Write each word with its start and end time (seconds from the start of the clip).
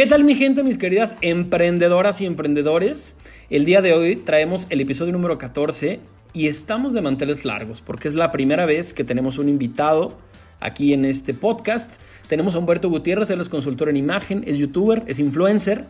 ¿Qué 0.00 0.06
tal 0.06 0.24
mi 0.24 0.34
gente, 0.34 0.62
mis 0.62 0.78
queridas 0.78 1.14
emprendedoras 1.20 2.22
y 2.22 2.24
emprendedores? 2.24 3.18
El 3.50 3.66
día 3.66 3.82
de 3.82 3.92
hoy 3.92 4.16
traemos 4.16 4.66
el 4.70 4.80
episodio 4.80 5.12
número 5.12 5.36
14 5.36 6.00
y 6.32 6.46
estamos 6.46 6.94
de 6.94 7.02
manteles 7.02 7.44
largos 7.44 7.82
porque 7.82 8.08
es 8.08 8.14
la 8.14 8.32
primera 8.32 8.64
vez 8.64 8.94
que 8.94 9.04
tenemos 9.04 9.36
un 9.36 9.50
invitado 9.50 10.16
aquí 10.58 10.94
en 10.94 11.04
este 11.04 11.34
podcast. 11.34 12.00
Tenemos 12.28 12.54
a 12.54 12.60
Humberto 12.60 12.88
Gutiérrez, 12.88 13.28
él 13.28 13.42
es 13.42 13.50
consultor 13.50 13.90
en 13.90 13.98
imagen, 13.98 14.42
es 14.46 14.56
youtuber, 14.56 15.02
es 15.06 15.18
influencer 15.18 15.84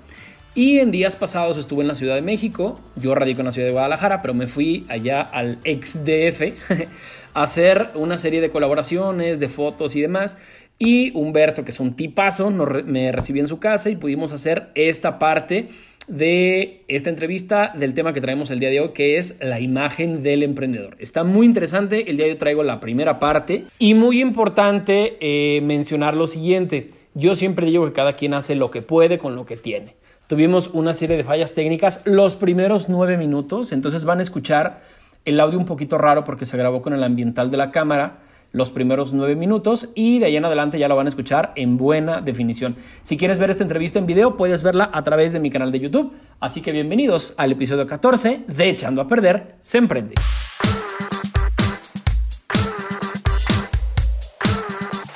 y 0.56 0.80
en 0.80 0.90
días 0.90 1.14
pasados 1.14 1.56
estuve 1.56 1.82
en 1.82 1.86
la 1.88 1.94
Ciudad 1.94 2.16
de 2.16 2.22
México, 2.22 2.80
yo 2.96 3.14
radico 3.14 3.42
en 3.42 3.46
la 3.46 3.52
Ciudad 3.52 3.68
de 3.68 3.72
Guadalajara, 3.72 4.22
pero 4.22 4.34
me 4.34 4.48
fui 4.48 4.86
allá 4.88 5.20
al 5.20 5.60
ex 5.62 6.04
DF 6.04 6.42
a 7.34 7.44
hacer 7.44 7.90
una 7.94 8.18
serie 8.18 8.40
de 8.40 8.50
colaboraciones, 8.50 9.38
de 9.38 9.48
fotos 9.48 9.94
y 9.94 10.00
demás. 10.00 10.36
Y 10.82 11.12
Humberto, 11.12 11.62
que 11.62 11.72
es 11.72 11.78
un 11.78 11.94
tipazo, 11.94 12.50
me 12.50 13.12
recibió 13.12 13.42
en 13.42 13.48
su 13.48 13.58
casa 13.58 13.90
y 13.90 13.96
pudimos 13.96 14.32
hacer 14.32 14.70
esta 14.74 15.18
parte 15.18 15.68
de 16.08 16.84
esta 16.88 17.10
entrevista 17.10 17.74
del 17.76 17.92
tema 17.92 18.14
que 18.14 18.22
traemos 18.22 18.50
el 18.50 18.60
día 18.60 18.70
de 18.70 18.80
hoy, 18.80 18.92
que 18.94 19.18
es 19.18 19.36
la 19.42 19.60
imagen 19.60 20.22
del 20.22 20.42
emprendedor. 20.42 20.96
Está 20.98 21.22
muy 21.22 21.44
interesante, 21.44 22.08
el 22.10 22.16
día 22.16 22.24
de 22.24 22.32
hoy 22.32 22.38
traigo 22.38 22.62
la 22.62 22.80
primera 22.80 23.18
parte 23.18 23.66
y 23.78 23.92
muy 23.92 24.22
importante 24.22 25.18
eh, 25.20 25.60
mencionar 25.60 26.16
lo 26.16 26.26
siguiente. 26.26 26.88
Yo 27.12 27.34
siempre 27.34 27.66
digo 27.66 27.84
que 27.84 27.92
cada 27.92 28.14
quien 28.14 28.32
hace 28.32 28.54
lo 28.54 28.70
que 28.70 28.80
puede 28.80 29.18
con 29.18 29.36
lo 29.36 29.44
que 29.44 29.58
tiene. 29.58 29.96
Tuvimos 30.28 30.68
una 30.68 30.94
serie 30.94 31.18
de 31.18 31.24
fallas 31.24 31.52
técnicas 31.52 32.00
los 32.06 32.36
primeros 32.36 32.88
nueve 32.88 33.18
minutos, 33.18 33.72
entonces 33.72 34.06
van 34.06 34.20
a 34.20 34.22
escuchar 34.22 34.80
el 35.26 35.38
audio 35.40 35.58
un 35.58 35.66
poquito 35.66 35.98
raro 35.98 36.24
porque 36.24 36.46
se 36.46 36.56
grabó 36.56 36.80
con 36.80 36.94
el 36.94 37.04
ambiental 37.04 37.50
de 37.50 37.58
la 37.58 37.70
cámara 37.70 38.20
los 38.52 38.70
primeros 38.70 39.12
nueve 39.12 39.36
minutos 39.36 39.88
y 39.94 40.18
de 40.18 40.26
ahí 40.26 40.36
en 40.36 40.44
adelante 40.44 40.78
ya 40.78 40.88
lo 40.88 40.96
van 40.96 41.06
a 41.06 41.08
escuchar 41.08 41.52
en 41.56 41.76
buena 41.76 42.20
definición. 42.20 42.76
Si 43.02 43.16
quieres 43.16 43.38
ver 43.38 43.50
esta 43.50 43.62
entrevista 43.62 43.98
en 43.98 44.06
video, 44.06 44.36
puedes 44.36 44.62
verla 44.62 44.90
a 44.92 45.02
través 45.02 45.32
de 45.32 45.40
mi 45.40 45.50
canal 45.50 45.70
de 45.72 45.80
YouTube. 45.80 46.12
Así 46.40 46.60
que 46.60 46.72
bienvenidos 46.72 47.34
al 47.36 47.52
episodio 47.52 47.86
14 47.86 48.44
de 48.46 48.68
Echando 48.68 49.02
a 49.02 49.08
Perder, 49.08 49.56
se 49.60 49.78
emprende. 49.78 50.14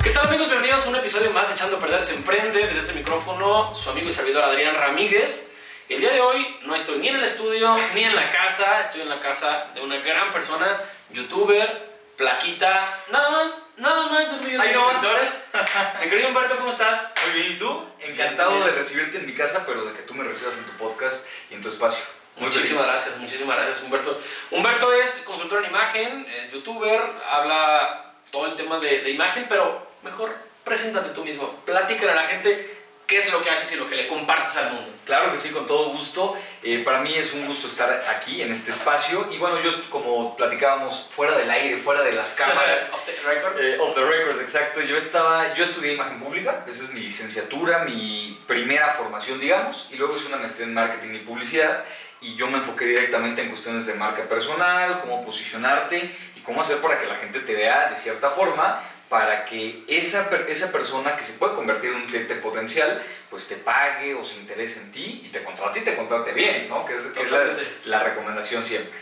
¿Qué 0.03 0.11
tal 0.11 0.27
amigos? 0.27 0.49
Bienvenidos 0.49 0.87
a 0.87 0.91
un 0.91 0.97
episodio 0.97 1.33
más 1.33 1.49
de 1.49 1.55
Echando 1.55 1.77
a 1.77 1.81
Perder, 1.81 2.03
se 2.03 2.17
emprende. 2.17 2.67
Desde 2.67 2.79
este 2.79 2.95
micrófono, 2.95 3.75
su 3.75 3.91
amigo 3.91 4.09
y 4.09 4.13
servidor 4.13 4.45
Adrián 4.45 4.75
Ramírez. 4.75 5.53
El 5.89 6.01
día 6.01 6.13
de 6.13 6.21
hoy 6.21 6.47
no 6.67 6.75
estoy 6.75 6.99
ni 6.99 7.09
en 7.09 7.17
el 7.17 7.25
estudio 7.25 7.77
ni 7.95 8.05
en 8.05 8.15
la 8.15 8.31
casa, 8.31 8.81
estoy 8.81 9.03
en 9.03 9.09
la 9.11 9.21
casa 9.21 9.67
de 9.75 9.83
una 9.83 9.99
gran 9.99 10.33
persona, 10.33 10.67
youtuber, 11.13 11.94
plaquita, 12.17 13.03
nada 13.11 13.31
más, 13.31 13.67
nada 13.77 14.09
más 14.09 14.31
de 14.31 14.47
millón 14.47 14.67
de 14.67 14.73
suscriptores. 14.75 15.51
Mi 16.03 16.11
querido 16.11 16.29
Humberto, 16.29 16.57
¿cómo 16.57 16.71
estás? 16.71 17.13
Muy 17.25 17.41
bien, 17.41 17.53
¿y 17.53 17.59
tú? 17.59 17.85
Encantado 18.01 18.65
de 18.65 18.73
recibirte 18.73 19.19
en 19.19 19.27
mi 19.27 19.35
casa, 19.35 19.65
pero 19.67 19.85
de 19.85 19.93
que 19.93 20.03
tú 20.03 20.15
me 20.15 20.25
recibas 20.25 20.57
en 20.57 20.65
tu 20.65 20.73
podcast 20.73 21.29
y 21.51 21.55
en 21.55 21.63
tu 21.63 21.69
espacio. 21.69 22.05
muchísimas 22.37 22.87
gracias, 22.87 23.17
muchísimas 23.19 23.57
gracias 23.57 23.83
Humberto. 23.83 24.21
Humberto 24.51 24.93
es 24.93 25.23
consultor 25.25 25.65
en 25.65 25.71
imagen, 25.71 26.27
es 26.41 26.53
youtuber, 26.53 27.01
habla 27.31 28.15
todo 28.31 28.47
el 28.47 28.57
tema 28.57 28.79
de, 28.79 29.01
de 29.03 29.11
imagen, 29.11 29.47
pero 29.49 29.87
mejor 30.03 30.35
preséntate 30.65 31.11
tú 31.11 31.25
mismo, 31.25 31.51
platícale 31.65 32.13
a 32.13 32.17
la 32.17 32.25
gente 32.25 32.74
qué 33.07 33.19
es 33.19 33.31
lo 33.33 33.43
que 33.43 33.51
haces 33.51 33.73
y 33.73 33.77
lo 33.77 33.89
que 33.89 33.97
le 33.97 34.09
compartes 34.09 34.57
al 34.57 34.73
mundo. 34.73 34.91
Claro 35.05 35.31
que 35.31 35.39
sí, 35.39 35.51
con 35.51 35.67
todo 35.67 35.91
gusto. 35.91 36.35
Eh, 36.63 36.83
para 36.85 37.01
mí 37.01 37.15
es 37.15 37.35
un 37.35 37.47
gusto 37.47 37.67
estar 37.67 38.05
aquí 38.09 38.41
en 38.41 38.51
este 38.51 38.73
espacio. 38.73 39.29
Y 39.31 39.37
bueno, 39.37 39.61
yo 39.61 39.71
como 39.91 40.37
platicábamos 40.37 41.07
fuera 41.11 41.37
del 41.37 41.51
aire, 41.51 41.77
fuera 41.77 42.03
de 42.03 42.13
las 42.13 42.31
cámaras. 42.35 42.89
off 42.93 43.05
the 43.05 43.13
record. 43.27 43.61
Eh, 43.61 43.79
off 43.79 43.95
the 43.95 44.05
record, 44.05 44.41
exacto. 44.41 44.81
Yo, 44.81 44.97
estaba, 44.97 45.53
yo 45.55 45.65
estudié 45.65 45.93
imagen 45.93 46.21
pública, 46.21 46.65
esa 46.67 46.85
es 46.85 46.91
mi 46.91 47.01
licenciatura, 47.01 47.81
mi 47.81 48.41
primera 48.47 48.89
formación, 48.89 49.39
digamos. 49.39 49.89
Y 49.91 49.97
luego 49.97 50.17
hice 50.17 50.27
una 50.27 50.39
maestría 50.39 50.67
en 50.67 50.75
marketing 50.75 51.15
y 51.15 51.19
publicidad. 51.19 51.85
Y 52.23 52.37
yo 52.37 52.49
me 52.49 52.57
enfoqué 52.57 52.87
directamente 52.87 53.43
en 53.43 53.49
cuestiones 53.49 53.87
de 53.87 53.95
marca 53.95 54.23
personal, 54.23 55.01
cómo 55.01 55.23
posicionarte 55.23 56.11
y 56.37 56.41
cómo 56.41 56.63
hacer 56.63 56.79
para 56.79 56.99
que 56.99 57.05
la 57.05 57.17
gente 57.17 57.41
te 57.41 57.55
vea 57.55 57.91
de 57.91 57.97
cierta 57.97 58.31
forma 58.31 58.83
para 59.15 59.45
que 59.45 59.85
esa, 59.87 60.29
esa 60.49 60.73
persona 60.73 61.17
que 61.17 61.23
se 61.23 61.35
puede 61.35 61.55
convertir 61.55 61.91
en 61.91 61.99
un 61.99 62.07
cliente 62.07 62.35
potencial, 62.35 63.01
pues 63.31 63.47
te 63.47 63.55
pague 63.55 64.13
o 64.13 64.25
se 64.25 64.35
interese 64.35 64.81
en 64.81 64.91
ti 64.91 65.23
y 65.25 65.29
te 65.29 65.45
contrate 65.45 65.79
y 65.79 65.83
te 65.83 65.95
contrate 65.95 66.33
bien, 66.33 66.69
¿no? 66.69 66.85
Que 66.85 66.95
es, 66.95 67.05
la, 67.85 68.03
recomendación 68.03 68.65
siempre. 68.65 68.99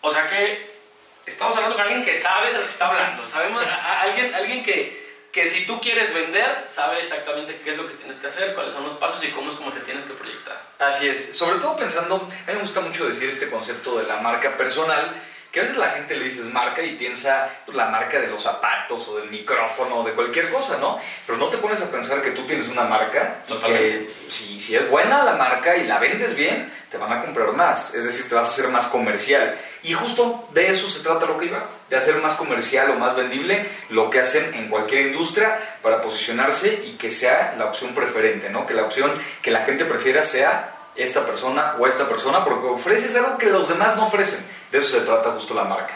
O 0.00 0.08
sea 0.08 0.28
que 0.28 0.78
estamos 1.26 1.56
hablando 1.56 1.74
con 1.74 1.86
alguien 1.86 2.04
que 2.04 2.14
sabe 2.14 2.52
de 2.52 2.58
lo 2.58 2.62
que 2.62 2.70
está 2.70 2.88
hablando, 2.88 3.26
sabemos, 3.26 3.64
alguien, 4.00 4.32
alguien 4.32 4.62
que, 4.62 5.26
que 5.32 5.50
si 5.50 5.66
tú 5.66 5.80
quieres 5.80 6.14
vender, 6.14 6.62
sabe 6.68 7.00
exactamente 7.00 7.62
qué 7.64 7.72
es 7.72 7.76
lo 7.76 7.88
que 7.88 7.94
tienes 7.94 8.18
que 8.18 8.28
hacer, 8.28 8.54
cuáles 8.54 8.74
son 8.74 8.84
los 8.84 8.94
pasos 8.94 9.24
y 9.24 9.32
cómo 9.32 9.50
es 9.50 9.56
como 9.56 9.72
te 9.72 9.80
tienes 9.80 10.04
que 10.04 10.12
proyectar. 10.12 10.62
Así 10.78 11.08
es, 11.08 11.36
sobre 11.36 11.58
todo 11.58 11.74
pensando, 11.76 12.14
a 12.14 12.20
mí 12.20 12.54
me 12.54 12.60
gusta 12.60 12.80
mucho 12.80 13.08
decir 13.08 13.28
este 13.28 13.50
concepto 13.50 13.98
de 13.98 14.06
la 14.06 14.18
marca 14.18 14.56
personal, 14.56 15.20
que 15.54 15.60
a 15.60 15.62
veces 15.62 15.78
la 15.78 15.90
gente 15.90 16.16
le 16.16 16.24
dices 16.24 16.46
marca 16.46 16.82
y 16.82 16.96
piensa 16.96 17.48
pues, 17.64 17.76
la 17.76 17.86
marca 17.86 18.20
de 18.20 18.26
los 18.26 18.42
zapatos 18.42 19.06
o 19.06 19.18
del 19.18 19.30
micrófono 19.30 20.00
o 20.00 20.04
de 20.04 20.10
cualquier 20.10 20.50
cosa, 20.50 20.78
¿no? 20.78 20.98
Pero 21.24 21.38
no 21.38 21.46
te 21.46 21.58
pones 21.58 21.80
a 21.80 21.88
pensar 21.92 22.20
que 22.22 22.32
tú 22.32 22.42
tienes 22.42 22.66
una 22.66 22.82
marca 22.82 23.36
que 23.64 24.10
si, 24.28 24.58
si 24.58 24.74
es 24.74 24.90
buena 24.90 25.22
la 25.22 25.36
marca 25.36 25.76
y 25.76 25.86
la 25.86 26.00
vendes 26.00 26.34
bien, 26.34 26.72
te 26.90 26.96
van 26.98 27.12
a 27.12 27.22
comprar 27.22 27.52
más, 27.52 27.94
es 27.94 28.04
decir, 28.04 28.28
te 28.28 28.34
vas 28.34 28.46
a 28.46 28.50
hacer 28.50 28.68
más 28.68 28.86
comercial. 28.86 29.56
Y 29.84 29.92
justo 29.92 30.48
de 30.52 30.70
eso 30.70 30.90
se 30.90 31.04
trata 31.04 31.26
lo 31.26 31.38
que 31.38 31.46
iba, 31.46 31.64
de 31.88 31.96
hacer 31.96 32.16
más 32.16 32.34
comercial 32.34 32.90
o 32.90 32.96
más 32.96 33.14
vendible 33.14 33.64
lo 33.90 34.10
que 34.10 34.18
hacen 34.18 34.54
en 34.54 34.68
cualquier 34.68 35.06
industria 35.06 35.56
para 35.82 36.02
posicionarse 36.02 36.82
y 36.84 36.96
que 36.96 37.12
sea 37.12 37.54
la 37.56 37.66
opción 37.66 37.94
preferente, 37.94 38.50
¿no? 38.50 38.66
Que 38.66 38.74
la 38.74 38.82
opción 38.82 39.12
que 39.40 39.52
la 39.52 39.60
gente 39.60 39.84
prefiera 39.84 40.24
sea 40.24 40.73
esta 40.96 41.24
persona 41.26 41.74
o 41.78 41.86
esta 41.86 42.08
persona 42.08 42.44
porque 42.44 42.66
ofreces 42.66 43.16
algo 43.16 43.36
que 43.38 43.46
los 43.46 43.68
demás 43.68 43.96
no 43.96 44.04
ofrecen. 44.04 44.46
De 44.70 44.78
eso 44.78 44.98
se 44.98 45.04
trata 45.04 45.30
justo 45.32 45.54
la 45.54 45.64
marca. 45.64 45.92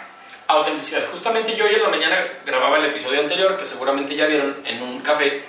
Autenticidad. 0.46 1.02
Justamente 1.10 1.54
yo 1.54 1.66
hoy 1.66 1.74
en 1.74 1.82
la 1.82 1.88
mañana 1.88 2.26
grababa 2.44 2.78
el 2.78 2.86
episodio 2.86 3.20
anterior, 3.20 3.58
que 3.58 3.66
seguramente 3.66 4.16
ya 4.16 4.26
vieron 4.26 4.56
en 4.64 4.82
un 4.82 5.00
café. 5.00 5.42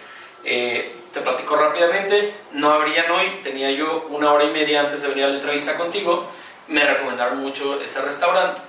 Eh, 0.43 0.93
te 1.13 1.21
platico 1.21 1.55
rápidamente. 1.55 2.33
No 2.51 2.71
abrían 2.71 3.09
hoy, 3.09 3.39
tenía 3.41 3.71
yo 3.71 4.07
una 4.09 4.31
hora 4.33 4.43
y 4.43 4.51
media 4.51 4.81
antes 4.81 5.01
de 5.01 5.07
venir 5.09 5.23
a 5.23 5.27
la 5.29 5.35
entrevista 5.35 5.75
contigo. 5.75 6.27
Me 6.67 6.85
recomendaron 6.85 7.39
mucho 7.39 7.81
ese 7.81 8.01
restaurante. 8.01 8.61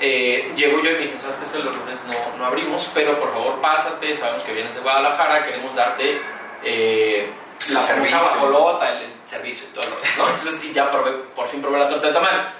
Eh, 0.00 0.52
llego 0.54 0.82
yo 0.82 0.90
y 0.90 0.94
me 0.94 0.98
dije, 1.00 1.18
¿sabes 1.18 1.36
que 1.36 1.44
esto 1.44 1.58
los 1.58 1.76
lunes 1.76 2.00
no, 2.06 2.38
no, 2.38 2.44
abrimos? 2.44 2.90
Pero 2.92 3.18
por 3.18 3.32
favor, 3.32 3.60
pásate. 3.60 4.12
Sabemos 4.12 4.42
que 4.42 4.52
vienes 4.52 4.74
de 4.74 4.80
Guadalajara, 4.80 5.42
queremos 5.42 5.74
darte 5.74 6.20
eh, 6.64 7.28
la 7.70 7.80
famosa 7.80 8.20
bajolota, 8.20 8.92
el, 8.92 9.17
servicio 9.28 9.68
y 9.70 9.74
todo, 9.74 9.84
¿no? 10.16 10.28
Entonces, 10.30 10.64
y 10.64 10.72
ya 10.72 10.90
probé, 10.90 11.12
por 11.34 11.46
fin 11.48 11.60
probé 11.60 11.78
la 11.78 11.88
torta 11.88 12.08
de 12.08 12.12
tamal. 12.14 12.52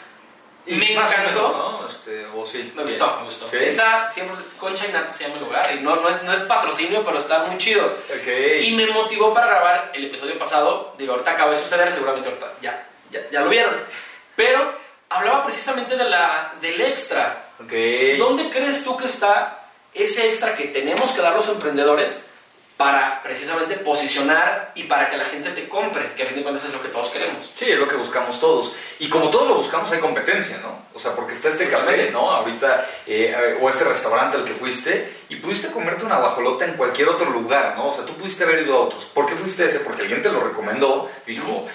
Me 0.66 0.92
encantó. 0.92 1.80
¿no? 1.80 1.86
Este, 1.88 2.26
o 2.26 2.44
sí, 2.44 2.72
me 2.76 2.84
gustó, 2.84 3.16
me 3.20 3.24
gustó. 3.24 3.56
Esa 3.56 4.10
siempre, 4.10 4.36
Concha 4.58 4.86
y 4.86 4.92
Nata 4.92 5.10
se 5.10 5.24
llama 5.24 5.36
el 5.36 5.44
lugar. 5.44 5.74
Y 5.74 5.80
no, 5.80 5.96
no, 5.96 6.08
es, 6.08 6.22
no 6.24 6.32
es 6.32 6.40
patrocinio, 6.42 7.02
pero 7.04 7.18
está 7.18 7.44
muy 7.44 7.56
chido. 7.56 7.90
Okay. 8.20 8.68
Y 8.68 8.76
me 8.76 8.86
motivó 8.88 9.32
para 9.32 9.46
grabar 9.46 9.92
el 9.94 10.04
episodio 10.04 10.38
pasado. 10.38 10.94
Digo, 10.98 11.12
ahorita 11.12 11.30
acaba 11.30 11.52
de 11.52 11.56
suceder, 11.56 11.90
seguramente 11.90 12.28
ahorita 12.28 12.52
ya, 12.60 12.86
ya, 13.10 13.20
ya 13.30 13.40
lo 13.40 13.48
vieron. 13.48 13.74
Pero 14.36 14.74
hablaba 15.08 15.44
precisamente 15.44 15.96
de 15.96 16.04
la, 16.04 16.52
del 16.60 16.80
extra. 16.82 17.46
Okay. 17.64 18.18
¿Dónde 18.18 18.50
crees 18.50 18.84
tú 18.84 18.96
que 18.96 19.06
está 19.06 19.70
ese 19.94 20.28
extra 20.28 20.54
que 20.54 20.64
tenemos 20.64 21.10
que 21.12 21.22
dar 21.22 21.34
los 21.34 21.48
emprendedores 21.48 22.27
para 22.78 23.20
precisamente 23.24 23.74
posicionar 23.74 24.70
y 24.76 24.84
para 24.84 25.10
que 25.10 25.16
la 25.16 25.24
gente 25.24 25.50
te 25.50 25.68
compre, 25.68 26.14
que 26.14 26.22
a 26.22 26.26
fin 26.26 26.36
de 26.36 26.42
cuentas 26.44 26.64
es 26.64 26.72
lo 26.72 26.80
que 26.80 26.88
todos 26.88 27.10
queremos. 27.10 27.50
Sí, 27.56 27.68
es 27.68 27.78
lo 27.78 27.88
que 27.88 27.96
buscamos 27.96 28.38
todos. 28.38 28.72
Y 29.00 29.08
como 29.08 29.30
todos 29.30 29.48
lo 29.48 29.54
buscamos, 29.56 29.90
hay 29.90 29.98
competencia, 29.98 30.58
¿no? 30.58 30.86
O 30.94 31.00
sea, 31.00 31.10
porque 31.10 31.34
está 31.34 31.48
este 31.48 31.68
café, 31.68 32.12
¿no? 32.12 32.30
Ahorita, 32.30 32.86
eh, 33.04 33.58
o 33.60 33.68
este 33.68 33.82
restaurante 33.82 34.36
al 34.36 34.44
que 34.44 34.52
fuiste, 34.52 35.12
y 35.28 35.36
pudiste 35.36 35.72
comerte 35.72 36.04
una 36.04 36.18
guajolota 36.18 36.66
en 36.66 36.74
cualquier 36.74 37.08
otro 37.08 37.28
lugar, 37.30 37.74
¿no? 37.76 37.88
O 37.88 37.92
sea, 37.92 38.04
tú 38.06 38.14
pudiste 38.14 38.44
haber 38.44 38.60
ido 38.60 38.76
a 38.76 38.80
otros. 38.82 39.06
¿Por 39.06 39.26
qué 39.26 39.34
fuiste 39.34 39.64
a 39.64 39.66
ese? 39.66 39.80
Porque 39.80 40.02
alguien 40.02 40.22
te 40.22 40.30
lo 40.30 40.40
recomendó, 40.40 41.10
dijo, 41.26 41.66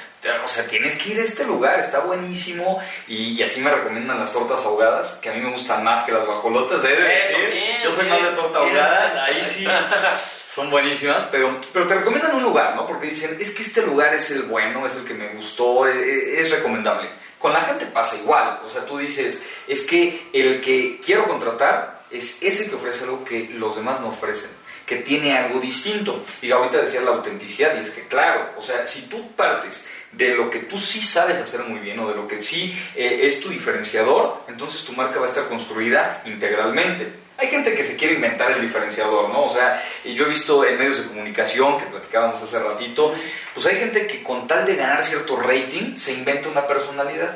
o 0.42 0.48
sea, 0.48 0.66
tienes 0.68 0.98
que 0.98 1.10
ir 1.10 1.20
a 1.20 1.24
este 1.26 1.44
lugar, 1.44 1.82
está 1.82 2.00
buenísimo. 2.00 2.82
Y, 3.10 3.44
así 3.44 3.60
me 3.60 3.72
recomiendan 3.72 4.20
las 4.20 4.32
tortas 4.32 4.64
ahogadas, 4.64 5.20
que 5.22 5.30
a 5.30 5.34
mí 5.34 5.42
me 5.42 5.52
gustan 5.52 5.84
más 5.84 6.04
que 6.04 6.14
las 6.14 6.26
guajolotas. 6.26 6.82
de 6.82 6.96
decir, 6.96 7.50
yo 7.84 7.92
soy 7.92 8.08
más 8.08 8.24
de 8.24 8.30
torta 8.30 8.60
ahogada, 8.60 9.26
ahí 9.26 9.44
sí. 9.44 9.68
son 10.54 10.70
buenísimas, 10.70 11.28
pero, 11.32 11.60
pero 11.72 11.88
te 11.88 11.96
recomiendan 11.96 12.36
un 12.36 12.44
lugar, 12.44 12.76
¿no? 12.76 12.86
Porque 12.86 13.08
dicen, 13.08 13.38
es 13.40 13.52
que 13.52 13.64
este 13.64 13.82
lugar 13.82 14.14
es 14.14 14.30
el 14.30 14.44
bueno, 14.44 14.86
es 14.86 14.96
el 14.96 15.04
que 15.04 15.16
me 15.16 15.30
gustó, 15.30 15.88
es, 15.88 15.96
e, 15.96 16.42
es 16.42 16.52
recomendable. 16.52 17.10
Con 17.40 17.54
la 17.54 17.62
gente 17.62 17.88
pasa 17.88 18.18
igual, 18.18 18.62
o 18.64 18.70
sea, 18.70 18.86
tú 18.86 19.00
dices, 19.00 19.42
es 19.68 19.82
que 19.82 20.28
el 20.32 20.62
que 20.62 21.02
quiero 21.04 21.28
contratar 21.28 22.04
es 22.12 22.44
ese 22.44 22.70
que 22.70 22.76
ofrece 22.76 23.06
algo 23.06 23.26
que 23.26 23.50
los 23.56 23.76
demás 23.76 24.00
no 24.00 24.10
ofrecen, 24.10 24.52
que 24.86 24.98
tiene 24.98 25.36
algo 25.36 25.60
distinto. 25.60 26.24
Y 26.42 26.52
ahorita 26.52 26.78
decía 26.78 27.02
la 27.02 27.12
autenticidad, 27.12 27.76
y 27.76 27.82
es 27.82 27.90
que 27.90 28.08
claro, 28.08 28.52
o 28.56 28.62
sea, 28.62 28.86
si 28.86 29.08
tú 29.10 29.32
partes 29.32 29.88
de 30.12 30.36
lo 30.36 30.52
que 30.52 30.60
tú 30.60 30.78
sí 30.78 31.02
sabes 31.02 31.38
hacer 31.38 31.62
muy 31.62 31.80
bien 31.80 32.00
o 32.00 32.08
de 32.08 32.16
lo 32.16 32.28
que 32.28 32.42
sí 32.42 32.80
eh, 32.96 33.22
es 33.24 33.42
tu 33.42 33.50
diferenciador, 33.50 34.44
entonces 34.48 34.86
tu 34.86 34.94
marca 34.94 35.20
va 35.20 35.26
a 35.26 35.30
estar 35.30 35.48
construida 35.48 36.22
integralmente. 36.26 37.23
Hay 37.38 37.48
gente 37.48 37.74
que 37.74 37.84
se 37.84 37.96
quiere 37.96 38.16
inventar 38.16 38.52
el 38.52 38.62
diferenciador, 38.62 39.30
¿no? 39.30 39.46
O 39.46 39.54
sea, 39.54 39.84
y 40.04 40.14
yo 40.14 40.26
he 40.26 40.30
visto 40.30 40.64
en 40.66 40.78
medios 40.78 40.98
de 40.98 41.10
comunicación, 41.10 41.80
que 41.80 41.86
platicábamos 41.86 42.42
hace 42.42 42.60
ratito, 42.60 43.14
pues 43.54 43.66
hay 43.66 43.78
gente 43.78 44.08
que 44.08 44.22
con 44.22 44.48
tal 44.48 44.66
de 44.66 44.76
ganar 44.76 45.04
cierto 45.04 45.38
rating 45.38 45.96
se 45.96 46.14
inventa 46.14 46.50
una 46.50 46.68
personalidad. 46.68 47.36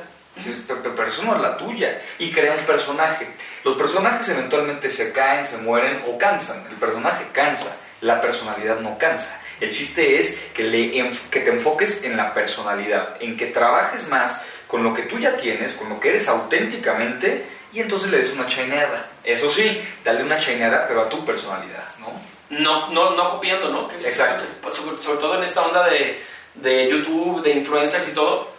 Pero 0.67 1.07
eso 1.07 1.23
no 1.23 1.35
es 1.35 1.41
la 1.41 1.57
tuya. 1.57 1.99
Y 2.19 2.31
crea 2.31 2.53
un 2.53 2.63
personaje. 2.65 3.27
Los 3.63 3.75
personajes 3.75 4.29
eventualmente 4.29 4.91
se 4.91 5.11
caen, 5.11 5.45
se 5.45 5.57
mueren 5.57 6.01
o 6.07 6.17
cansan. 6.17 6.63
El 6.69 6.75
personaje 6.75 7.25
cansa, 7.33 7.75
la 8.01 8.21
personalidad 8.21 8.79
no 8.79 8.97
cansa. 8.99 9.41
El 9.59 9.73
chiste 9.73 10.19
es 10.19 10.49
que, 10.53 10.63
le, 10.63 10.91
que 11.31 11.39
te 11.39 11.49
enfoques 11.49 12.03
en 12.03 12.15
la 12.15 12.33
personalidad, 12.33 13.17
en 13.19 13.35
que 13.35 13.47
trabajes 13.47 14.07
más 14.09 14.41
con 14.67 14.83
lo 14.83 14.93
que 14.93 15.03
tú 15.03 15.17
ya 15.17 15.35
tienes, 15.37 15.73
con 15.73 15.89
lo 15.89 15.99
que 15.99 16.09
eres 16.09 16.27
auténticamente, 16.27 17.45
y 17.73 17.79
entonces 17.79 18.11
le 18.11 18.19
des 18.19 18.33
una 18.33 18.47
chaineada. 18.47 19.09
Eso 19.27 19.51
sí, 19.51 19.81
dale 20.05 20.23
una 20.23 20.39
chaineada, 20.39 20.87
pero 20.87 21.01
a 21.01 21.09
tu 21.09 21.25
personalidad, 21.25 21.83
¿no? 21.99 22.07
No, 22.49 22.87
no, 22.93 23.13
no 23.13 23.31
copiando, 23.31 23.69
¿no? 23.69 23.91
Exacto. 23.91 24.45
Sobre, 24.71 25.19
todo 25.19 25.35
en 25.35 25.43
esta 25.43 25.65
onda 25.65 25.85
de, 25.89 26.23
de 26.55 26.89
YouTube, 26.89 27.41
de 27.41 27.51
influencers 27.51 28.07
y 28.07 28.13
todo, 28.13 28.49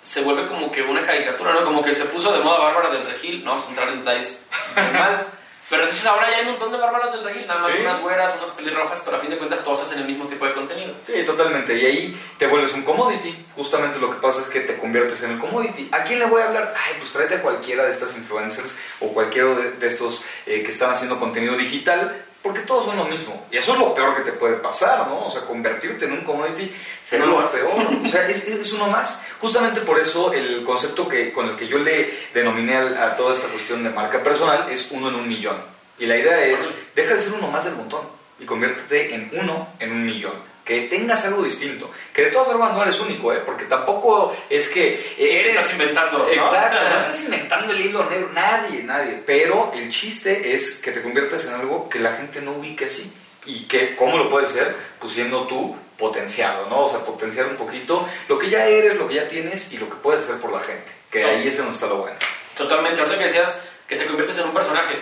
se 0.00 0.22
vuelve 0.22 0.46
como 0.46 0.72
que 0.72 0.80
una 0.80 1.02
caricatura, 1.02 1.52
¿no? 1.52 1.62
Como 1.62 1.84
que 1.84 1.94
se 1.94 2.06
puso 2.06 2.32
de 2.32 2.42
moda 2.42 2.58
Bárbara 2.58 2.88
del 2.88 3.06
Regil, 3.06 3.44
no 3.44 3.50
vamos 3.50 3.66
a 3.66 3.68
entrar 3.68 3.88
en 3.90 3.98
detalles 3.98 4.42
normal. 4.74 5.26
Pero 5.72 5.84
entonces 5.84 6.06
ahora 6.06 6.30
ya 6.30 6.36
hay 6.36 6.42
un 6.42 6.50
montón 6.50 6.70
de 6.70 6.76
bárbaras 6.76 7.14
del 7.14 7.24
regil, 7.24 7.46
nada 7.46 7.60
más 7.60 7.72
unas 7.80 8.02
güeras, 8.02 8.34
unas 8.36 8.50
pelirrojas, 8.50 9.00
pero 9.02 9.16
a 9.16 9.20
fin 9.20 9.30
de 9.30 9.38
cuentas 9.38 9.64
todos 9.64 9.80
hacen 9.80 10.00
el 10.00 10.04
mismo 10.04 10.26
tipo 10.26 10.44
de 10.44 10.52
contenido. 10.52 10.92
Sí, 11.06 11.24
totalmente. 11.24 11.74
Y 11.74 11.86
ahí 11.86 12.20
te 12.36 12.46
vuelves 12.46 12.74
un 12.74 12.82
commodity. 12.82 13.34
Justamente 13.56 13.98
lo 13.98 14.10
que 14.10 14.18
pasa 14.18 14.42
es 14.42 14.48
que 14.48 14.60
te 14.60 14.76
conviertes 14.76 15.22
en 15.22 15.30
el 15.30 15.38
commodity. 15.38 15.88
¿A 15.90 16.04
quién 16.04 16.18
le 16.18 16.26
voy 16.26 16.42
a 16.42 16.48
hablar? 16.48 16.74
Ay, 16.76 16.96
pues 16.98 17.10
tráete 17.10 17.36
a 17.36 17.40
cualquiera 17.40 17.84
de 17.84 17.90
estas 17.90 18.14
influencers 18.18 18.76
o 19.00 19.14
cualquiera 19.14 19.48
de, 19.48 19.86
estos 19.86 20.22
eh, 20.44 20.62
que 20.62 20.72
están 20.72 20.90
haciendo 20.90 21.18
contenido 21.18 21.56
digital 21.56 22.22
porque 22.42 22.60
todos 22.60 22.86
son 22.86 22.96
lo 22.96 23.04
mismo. 23.04 23.46
Y 23.50 23.56
eso 23.56 23.72
es 23.72 23.78
lo 23.78 23.94
peor 23.94 24.16
que 24.16 24.22
te 24.22 24.32
puede 24.32 24.56
pasar, 24.56 25.06
¿no? 25.06 25.26
O 25.26 25.30
sea, 25.30 25.42
convertirte 25.42 26.06
en 26.06 26.12
un 26.12 26.24
commodity 26.24 26.72
sería 27.04 27.26
lo 27.26 27.44
peor. 27.50 27.70
O 28.04 28.08
sea, 28.08 28.28
es, 28.28 28.72
uno 28.72 28.88
más. 28.88 29.22
Justamente 29.40 29.80
por 29.82 29.98
eso 29.98 30.32
el 30.32 30.64
concepto 30.64 31.08
que, 31.08 31.32
con 31.32 31.48
el 31.48 31.56
que 31.56 31.68
yo 31.68 31.78
le 31.78 32.12
denominé 32.34 32.76
a, 32.76 33.16
toda 33.16 33.34
esta 33.34 33.48
cuestión 33.48 33.84
de 33.84 33.90
marca 33.90 34.22
personal 34.22 34.70
es 34.70 34.90
uno 34.90 35.08
en 35.08 35.14
un 35.14 35.28
millón. 35.28 35.56
Y 35.98 36.06
la 36.06 36.16
idea 36.16 36.44
es, 36.44 36.68
deja 36.94 37.14
de 37.14 37.20
ser 37.20 37.34
uno 37.34 37.48
más 37.48 37.64
del 37.64 37.76
montón 37.76 38.02
y 38.40 38.44
conviértete 38.44 39.14
en 39.14 39.30
uno 39.32 39.68
en 39.78 39.92
un 39.92 40.04
millón 40.04 40.51
que 40.64 40.82
tengas 40.82 41.24
algo 41.26 41.42
distinto. 41.42 41.90
Que 42.12 42.26
de 42.26 42.30
todas 42.30 42.48
formas 42.48 42.72
no 42.72 42.82
eres 42.82 42.98
único, 43.00 43.32
¿eh? 43.32 43.42
porque 43.44 43.64
tampoco 43.64 44.34
es 44.48 44.68
que 44.68 45.14
eres... 45.18 45.56
Estás 45.56 45.72
inventando, 45.72 46.28
Exacto, 46.28 46.76
no 46.88 46.96
estás 46.96 47.20
inventando 47.22 47.72
el 47.72 47.80
hilo 47.80 48.08
negro, 48.08 48.30
nadie, 48.32 48.82
nadie. 48.82 49.22
Pero 49.26 49.72
el 49.74 49.88
chiste 49.90 50.54
es 50.54 50.76
que 50.76 50.92
te 50.92 51.02
conviertas 51.02 51.46
en 51.46 51.54
algo 51.54 51.88
que 51.88 51.98
la 51.98 52.12
gente 52.14 52.40
no 52.40 52.52
ubique 52.52 52.86
así. 52.86 53.12
¿Y 53.44 53.64
que, 53.64 53.96
cómo 53.96 54.16
lo 54.18 54.30
puedes 54.30 54.50
ser? 54.50 54.74
Pues 55.00 55.14
siendo 55.14 55.46
tú 55.48 55.76
potenciado, 55.98 56.68
¿no? 56.68 56.86
O 56.86 56.90
sea, 56.90 57.00
potenciar 57.00 57.46
un 57.46 57.56
poquito 57.56 58.08
lo 58.28 58.38
que 58.38 58.48
ya 58.48 58.66
eres, 58.66 58.96
lo 58.96 59.08
que 59.08 59.14
ya 59.14 59.28
tienes 59.28 59.72
y 59.72 59.78
lo 59.78 59.88
que 59.88 59.96
puedes 59.96 60.24
hacer 60.24 60.40
por 60.40 60.52
la 60.52 60.60
gente. 60.60 60.90
Que 61.10 61.24
ahí 61.24 61.48
es 61.48 61.56
donde 61.56 61.72
está 61.72 61.86
lo 61.86 61.96
bueno. 61.96 62.16
Totalmente. 62.56 63.00
Ahorita 63.00 63.18
que 63.18 63.24
decías 63.24 63.60
que 63.88 63.96
te 63.96 64.06
conviertes 64.06 64.38
en 64.38 64.44
un 64.44 64.54
personaje, 64.54 64.96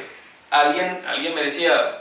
alguien, 0.50 1.02
alguien 1.06 1.34
me 1.34 1.42
decía, 1.42 1.99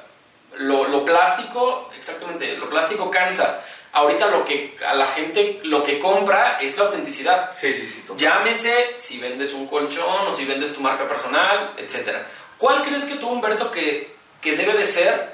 lo, 0.60 1.06
plástico, 1.06 1.90
exactamente, 1.98 2.58
lo 2.58 2.70
plástico 2.70 3.10
cansa. 3.10 3.64
Ahorita 3.92 4.28
lo 4.28 4.46
que 4.46 4.78
a 4.86 4.94
la 4.94 5.08
gente 5.08 5.60
lo 5.64 5.84
que 5.84 6.00
compra 6.00 6.60
es 6.62 6.78
la 6.78 6.86
autenticidad. 6.86 7.52
Sí, 7.60 7.74
sí, 7.74 7.90
sí. 7.90 8.04
Llámese 8.16 8.94
si 8.98 9.20
vendes 9.20 9.54
un 9.54 9.68
colchón 9.68 10.28
o 10.28 10.34
si 10.34 10.46
vendes 10.46 10.74
tu 10.74 10.82
marca 10.82 11.08
personal, 11.08 11.72
etc. 11.78 12.18
¿Cuál 12.58 12.84
crees 12.84 13.06
que 13.06 13.16
tú, 13.16 13.30
Humberto, 13.30 13.72
que, 13.72 14.14
que 14.42 14.56
debe 14.56 14.78
de 14.78 14.86
ser 14.86 15.34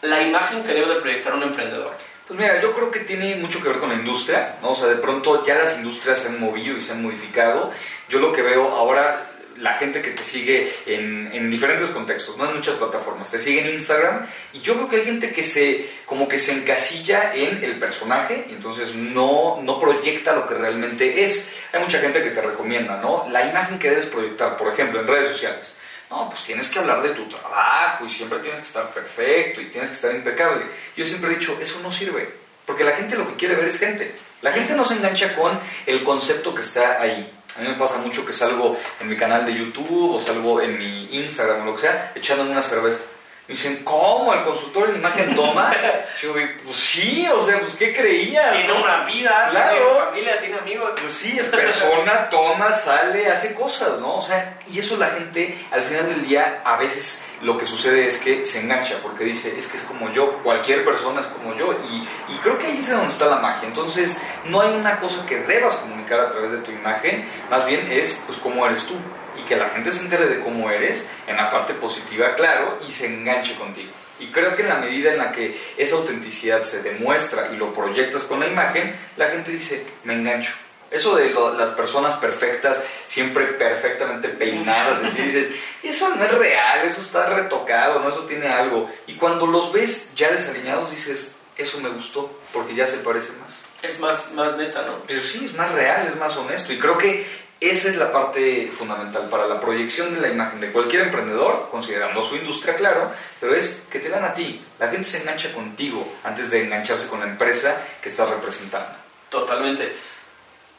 la 0.00 0.20
imagen 0.22 0.64
que 0.64 0.74
debe 0.74 0.94
de 0.94 1.00
proyectar 1.00 1.34
un 1.34 1.44
emprendedor? 1.44 1.92
Pues 2.26 2.40
mira, 2.40 2.60
yo 2.60 2.72
creo 2.72 2.90
que 2.90 3.00
tiene 3.00 3.36
mucho 3.36 3.62
que 3.62 3.68
ver 3.68 3.78
con 3.78 3.90
la 3.90 3.96
industria, 3.96 4.56
¿no? 4.62 4.70
O 4.70 4.74
sea, 4.74 4.88
de 4.88 4.96
pronto 4.96 5.44
ya 5.44 5.56
las 5.56 5.76
industrias 5.76 6.18
se 6.18 6.28
han 6.28 6.40
movido 6.40 6.76
y 6.76 6.80
se 6.80 6.92
han 6.92 7.02
modificado. 7.02 7.70
Yo 8.08 8.20
lo 8.20 8.32
que 8.32 8.42
veo 8.42 8.70
ahora, 8.70 9.30
la 9.58 9.74
gente 9.74 10.02
que 10.02 10.10
te 10.10 10.24
sigue 10.24 10.72
en, 10.86 11.30
en, 11.32 11.50
diferentes 11.50 11.90
contextos, 11.90 12.36
no 12.36 12.48
en 12.48 12.56
muchas 12.56 12.76
plataformas, 12.76 13.30
te 13.30 13.40
sigue 13.40 13.60
en 13.60 13.74
Instagram 13.74 14.26
y 14.52 14.60
yo 14.60 14.74
creo 14.74 14.88
que 14.88 14.96
hay 14.96 15.04
gente 15.04 15.32
que 15.32 15.42
se 15.42 15.88
como 16.06 16.28
que 16.28 16.38
se 16.38 16.52
encasilla 16.52 17.34
en 17.34 17.62
el 17.62 17.76
personaje 17.76 18.46
y 18.50 18.54
entonces 18.54 18.94
no, 18.94 19.60
no 19.62 19.80
proyecta 19.80 20.34
lo 20.34 20.46
que 20.46 20.54
realmente 20.54 21.24
es. 21.24 21.52
Hay 21.72 21.80
mucha 21.80 22.00
gente 22.00 22.22
que 22.22 22.30
te 22.30 22.40
recomienda, 22.40 23.00
¿no? 23.00 23.26
La 23.30 23.48
imagen 23.48 23.78
que 23.78 23.90
debes 23.90 24.06
proyectar, 24.06 24.56
por 24.56 24.68
ejemplo, 24.68 25.00
en 25.00 25.06
redes 25.06 25.28
sociales. 25.28 25.78
No, 26.10 26.28
pues 26.28 26.42
tienes 26.42 26.68
que 26.68 26.78
hablar 26.78 27.02
de 27.02 27.10
tu 27.10 27.24
trabajo 27.26 28.04
y 28.04 28.10
siempre 28.10 28.38
tienes 28.40 28.60
que 28.60 28.66
estar 28.66 28.92
perfecto 28.92 29.62
y 29.62 29.66
tienes 29.66 29.88
que 29.88 29.96
estar 29.96 30.14
impecable. 30.14 30.66
Yo 30.94 31.06
siempre 31.06 31.32
he 31.32 31.36
dicho, 31.36 31.56
eso 31.58 31.80
no 31.82 31.90
sirve, 31.90 32.28
porque 32.66 32.84
la 32.84 32.92
gente 32.92 33.16
lo 33.16 33.26
que 33.28 33.36
quiere 33.36 33.54
ver 33.54 33.64
es 33.64 33.78
gente. 33.78 34.14
La 34.42 34.52
gente 34.52 34.74
no 34.74 34.84
se 34.84 34.94
engancha 34.94 35.34
con 35.34 35.58
el 35.86 36.02
concepto 36.04 36.54
que 36.54 36.60
está 36.60 37.00
ahí. 37.00 37.32
A 37.56 37.60
mí 37.60 37.68
me 37.68 37.74
pasa 37.74 37.98
mucho 37.98 38.24
que 38.24 38.32
salgo 38.32 38.76
en 39.00 39.08
mi 39.08 39.16
canal 39.16 39.44
de 39.44 39.54
YouTube 39.54 40.14
o 40.14 40.20
salgo 40.20 40.60
en 40.60 40.78
mi 40.78 41.08
Instagram 41.12 41.62
o 41.62 41.64
lo 41.66 41.74
que 41.74 41.82
sea, 41.82 42.12
echándome 42.14 42.50
una 42.50 42.62
cerveza. 42.62 43.00
Me 43.48 43.54
dicen, 43.54 43.82
¿cómo? 43.82 44.32
¿El 44.32 44.42
consultor 44.42 44.90
en 44.90 44.96
imagen 44.96 45.34
toma? 45.34 45.74
Yo 46.22 46.32
digo, 46.32 46.48
pues 46.64 46.76
sí, 46.76 47.26
o 47.26 47.44
sea, 47.44 47.58
pues 47.58 47.74
¿qué 47.74 47.92
creía? 47.92 48.52
Tiene 48.52 48.72
una 48.72 49.04
vida, 49.04 49.48
claro. 49.50 49.78
tiene 49.78 50.04
familia, 50.04 50.40
tiene 50.40 50.58
amigos. 50.58 50.92
Pues 51.00 51.12
sí, 51.12 51.36
es 51.36 51.48
persona, 51.48 52.28
toma, 52.30 52.72
sale, 52.72 53.26
hace 53.26 53.56
cosas, 53.56 53.98
¿no? 53.98 54.18
O 54.18 54.22
sea, 54.22 54.58
y 54.70 54.78
eso 54.78 54.96
la 54.96 55.08
gente, 55.08 55.58
al 55.72 55.82
final 55.82 56.06
del 56.06 56.22
día, 56.22 56.60
a 56.64 56.76
veces 56.76 57.24
lo 57.40 57.58
que 57.58 57.66
sucede 57.66 58.06
es 58.06 58.18
que 58.18 58.46
se 58.46 58.60
engancha 58.60 58.98
porque 59.02 59.24
dice, 59.24 59.58
es 59.58 59.66
que 59.66 59.76
es 59.76 59.82
como 59.82 60.12
yo, 60.12 60.34
cualquier 60.44 60.84
persona 60.84 61.20
es 61.20 61.26
como 61.26 61.56
yo. 61.56 61.72
Y, 61.90 61.96
y 62.32 62.36
creo 62.44 62.56
que 62.60 62.66
ahí 62.66 62.78
es 62.78 62.90
donde 62.90 63.08
está 63.08 63.26
la 63.26 63.38
magia. 63.38 63.66
Entonces, 63.66 64.22
no 64.44 64.60
hay 64.60 64.72
una 64.72 65.00
cosa 65.00 65.26
que 65.26 65.38
debas 65.38 65.74
comunicar 65.74 66.20
a 66.20 66.30
través 66.30 66.52
de 66.52 66.58
tu 66.58 66.70
imagen, 66.70 67.28
más 67.50 67.66
bien 67.66 67.90
es, 67.90 68.22
pues, 68.24 68.38
cómo 68.38 68.64
eres 68.64 68.86
tú 68.86 68.94
y 69.38 69.42
que 69.42 69.56
la 69.56 69.68
gente 69.70 69.92
se 69.92 70.04
entere 70.04 70.26
de 70.26 70.40
cómo 70.40 70.70
eres 70.70 71.08
en 71.26 71.36
la 71.36 71.50
parte 71.50 71.74
positiva, 71.74 72.34
claro, 72.34 72.78
y 72.86 72.92
se 72.92 73.06
enganche 73.06 73.54
contigo. 73.54 73.92
Y 74.18 74.26
creo 74.26 74.54
que 74.54 74.62
en 74.62 74.68
la 74.68 74.76
medida 74.76 75.12
en 75.12 75.18
la 75.18 75.32
que 75.32 75.58
esa 75.76 75.96
autenticidad 75.96 76.62
se 76.62 76.82
demuestra 76.82 77.50
y 77.52 77.56
lo 77.56 77.74
proyectas 77.74 78.22
con 78.22 78.40
la 78.40 78.46
imagen, 78.46 78.94
la 79.16 79.28
gente 79.28 79.50
dice, 79.50 79.84
me 80.04 80.14
engancho. 80.14 80.54
Eso 80.92 81.16
de 81.16 81.32
las 81.58 81.70
personas 81.70 82.14
perfectas, 82.16 82.82
siempre 83.06 83.46
perfectamente 83.46 84.28
peinadas, 84.28 85.02
así 85.02 85.22
dices, 85.26 85.48
eso 85.82 86.14
no 86.14 86.24
es 86.24 86.32
real, 86.34 86.86
eso 86.86 87.00
está 87.00 87.30
retocado, 87.30 88.00
¿no? 88.00 88.10
eso 88.10 88.24
tiene 88.26 88.48
algo. 88.48 88.90
Y 89.06 89.14
cuando 89.14 89.46
los 89.46 89.72
ves 89.72 90.14
ya 90.14 90.30
desaliñados, 90.30 90.90
dices, 90.90 91.34
eso 91.56 91.80
me 91.80 91.88
gustó, 91.88 92.38
porque 92.52 92.74
ya 92.74 92.86
se 92.86 92.98
parece 92.98 93.32
más. 93.40 93.62
Es 93.82 93.98
más, 93.98 94.32
más 94.34 94.56
neta, 94.56 94.82
¿no? 94.82 94.98
Pero 95.08 95.20
sí, 95.20 95.44
es 95.44 95.54
más 95.54 95.72
real, 95.72 96.06
es 96.06 96.16
más 96.16 96.36
honesto. 96.36 96.72
Y 96.72 96.78
creo 96.78 96.96
que 96.98 97.26
esa 97.68 97.88
es 97.90 97.96
la 97.96 98.10
parte 98.10 98.72
fundamental 98.76 99.28
para 99.28 99.46
la 99.46 99.60
proyección 99.60 100.12
de 100.12 100.20
la 100.20 100.28
imagen 100.28 100.60
de 100.60 100.72
cualquier 100.72 101.02
emprendedor, 101.02 101.68
considerando 101.70 102.24
su 102.24 102.34
industria, 102.34 102.74
claro, 102.74 103.12
pero 103.38 103.54
es 103.54 103.86
que 103.88 104.00
te 104.00 104.08
dan 104.08 104.24
a 104.24 104.34
ti. 104.34 104.60
La 104.80 104.88
gente 104.88 105.04
se 105.04 105.18
engancha 105.18 105.52
contigo 105.52 106.12
antes 106.24 106.50
de 106.50 106.64
engancharse 106.64 107.06
con 107.06 107.20
la 107.20 107.26
empresa 107.26 107.80
que 108.02 108.08
estás 108.08 108.28
representando. 108.28 108.90
Totalmente. 109.28 109.92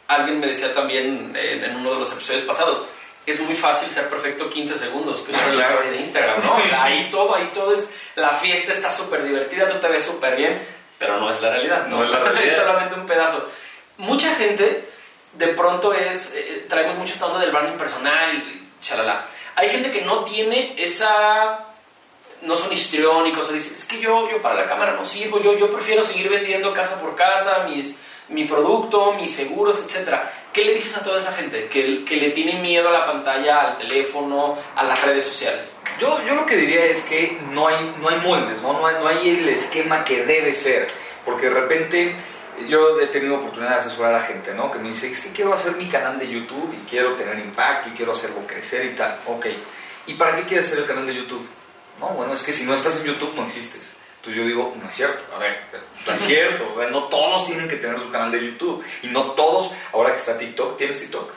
Alguien 0.07 0.41
me 0.41 0.47
decía 0.47 0.73
también 0.73 1.33
en, 1.35 1.75
uno 1.77 1.93
de 1.93 1.99
los 1.99 2.11
episodios 2.11 2.43
pasados, 2.43 2.85
es 3.25 3.39
muy 3.39 3.55
fácil 3.55 3.89
ser 3.89 4.09
perfecto 4.09 4.49
15 4.49 4.77
segundos, 4.77 5.21
que 5.21 5.33
ah, 5.33 5.47
la 5.53 5.69
historia 5.69 5.91
de 5.91 5.97
Instagram, 5.97 6.43
¿no? 6.43 6.57
ahí 6.81 7.09
todo, 7.09 7.33
ahí 7.33 7.49
todo 7.53 7.71
es, 7.71 7.89
la 8.15 8.31
fiesta 8.31 8.73
está 8.73 8.91
súper 8.91 9.23
divertida, 9.23 9.67
tú 9.67 9.77
te 9.79 9.87
ves 9.87 10.03
súper 10.03 10.35
bien, 10.35 10.59
pero 10.99 11.17
no 11.17 11.31
es 11.31 11.41
la 11.41 11.49
realidad, 11.49 11.87
no, 11.87 12.03
es 12.03 12.09
la 12.09 12.19
realidad. 12.23 12.45
es 12.45 12.55
solamente 12.55 12.95
un 12.95 13.05
pedazo. 13.05 13.49
Mucha 13.97 14.35
gente 14.35 14.91
de 15.33 15.47
pronto 15.49 15.93
es, 15.93 16.33
eh, 16.35 16.65
traemos 16.69 16.95
mucho 16.97 17.13
esta 17.13 17.25
onda 17.25 17.39
del 17.39 17.51
branding 17.51 17.77
personal, 17.77 18.61
chalala. 18.81 19.25
Hay 19.55 19.69
gente 19.69 19.91
que 19.91 20.01
no 20.01 20.23
tiene 20.23 20.75
esa, 20.77 21.65
no 22.41 22.55
son 22.55 22.73
histriónicos, 22.73 23.49
o 23.49 23.53
dicen, 23.53 23.73
es 23.73 23.85
que 23.85 23.99
yo, 23.99 24.29
yo 24.29 24.41
para 24.41 24.55
la 24.55 24.65
cámara 24.65 24.93
no 24.93 25.05
sirvo, 25.05 25.41
yo, 25.41 25.57
yo 25.57 25.71
prefiero 25.71 26.03
seguir 26.03 26.29
vendiendo 26.29 26.73
casa 26.73 26.99
por 26.99 27.15
casa, 27.15 27.65
mis, 27.67 28.01
mi 28.29 28.45
producto, 28.45 29.13
mis 29.13 29.33
seguros, 29.33 29.79
etc. 29.79 30.15
¿Qué 30.51 30.63
le 30.63 30.75
dices 30.75 30.97
a 30.97 31.03
toda 31.03 31.19
esa 31.19 31.33
gente 31.33 31.67
que, 31.67 32.03
que 32.05 32.15
le 32.15 32.31
tiene 32.31 32.59
miedo 32.59 32.89
a 32.89 32.91
la 32.91 33.05
pantalla, 33.05 33.61
al 33.61 33.77
teléfono, 33.77 34.57
a 34.75 34.83
las 34.83 35.01
redes 35.03 35.25
sociales? 35.25 35.75
Yo, 35.99 36.19
yo 36.25 36.35
lo 36.35 36.45
que 36.45 36.57
diría 36.57 36.85
es 36.85 37.03
que 37.03 37.39
no 37.51 37.67
hay, 37.67 37.93
no 38.01 38.09
hay 38.09 38.17
moldes, 38.17 38.61
¿no? 38.61 38.73
No, 38.73 38.85
hay, 38.87 38.95
no 38.95 39.07
hay 39.07 39.29
el 39.29 39.49
esquema 39.49 40.03
que 40.03 40.25
debe 40.25 40.53
ser, 40.53 40.89
porque 41.25 41.49
de 41.49 41.53
repente 41.53 42.15
yo 42.67 42.99
he 42.99 43.07
tenido 43.07 43.35
oportunidad 43.35 43.71
de 43.71 43.77
asesorar 43.77 44.15
a 44.15 44.23
gente, 44.23 44.53
¿no? 44.53 44.71
Que 44.71 44.79
me 44.79 44.89
dice, 44.89 45.09
es 45.09 45.19
que 45.19 45.31
quiero 45.31 45.53
hacer 45.53 45.75
mi 45.75 45.87
canal 45.87 46.19
de 46.19 46.29
YouTube 46.29 46.73
y 46.73 46.89
quiero 46.89 47.13
tener 47.13 47.37
impacto 47.39 47.89
y 47.89 47.93
quiero 47.93 48.13
hacerlo 48.13 48.45
crecer 48.47 48.85
y 48.85 48.95
tal. 48.95 49.19
Ok. 49.27 49.47
¿Y 50.07 50.13
para 50.15 50.35
qué 50.35 50.43
quieres 50.43 50.67
hacer 50.67 50.79
el 50.79 50.85
canal 50.85 51.07
de 51.07 51.15
YouTube? 51.15 51.47
No, 51.99 52.09
bueno, 52.09 52.33
es 52.33 52.43
que 52.43 52.53
si 52.53 52.65
no 52.65 52.73
estás 52.73 52.99
en 52.99 53.05
YouTube 53.05 53.35
no 53.35 53.45
existes. 53.45 53.95
Entonces 54.17 54.41
yo 54.41 54.47
digo, 54.47 54.75
no 54.81 54.89
es 54.89 54.95
cierto. 54.95 55.21
A 55.35 55.39
ver, 55.39 55.57
no 56.07 56.13
es 56.13 56.21
cierto. 56.25 56.71
O 56.73 56.79
sea, 56.79 56.89
no 56.89 57.03
todos 57.05 57.45
tienen 57.45 57.67
que 57.67 57.75
tener 57.77 57.99
su 57.99 58.09
canal 58.09 58.31
de 58.31 58.45
YouTube. 58.45 58.83
Y 59.01 59.07
no 59.07 59.31
todos, 59.31 59.71
ahora 59.91 60.11
que 60.11 60.17
está 60.17 60.37
TikTok, 60.37 60.77
¿tienes 60.77 60.99
TikTok? 60.99 61.31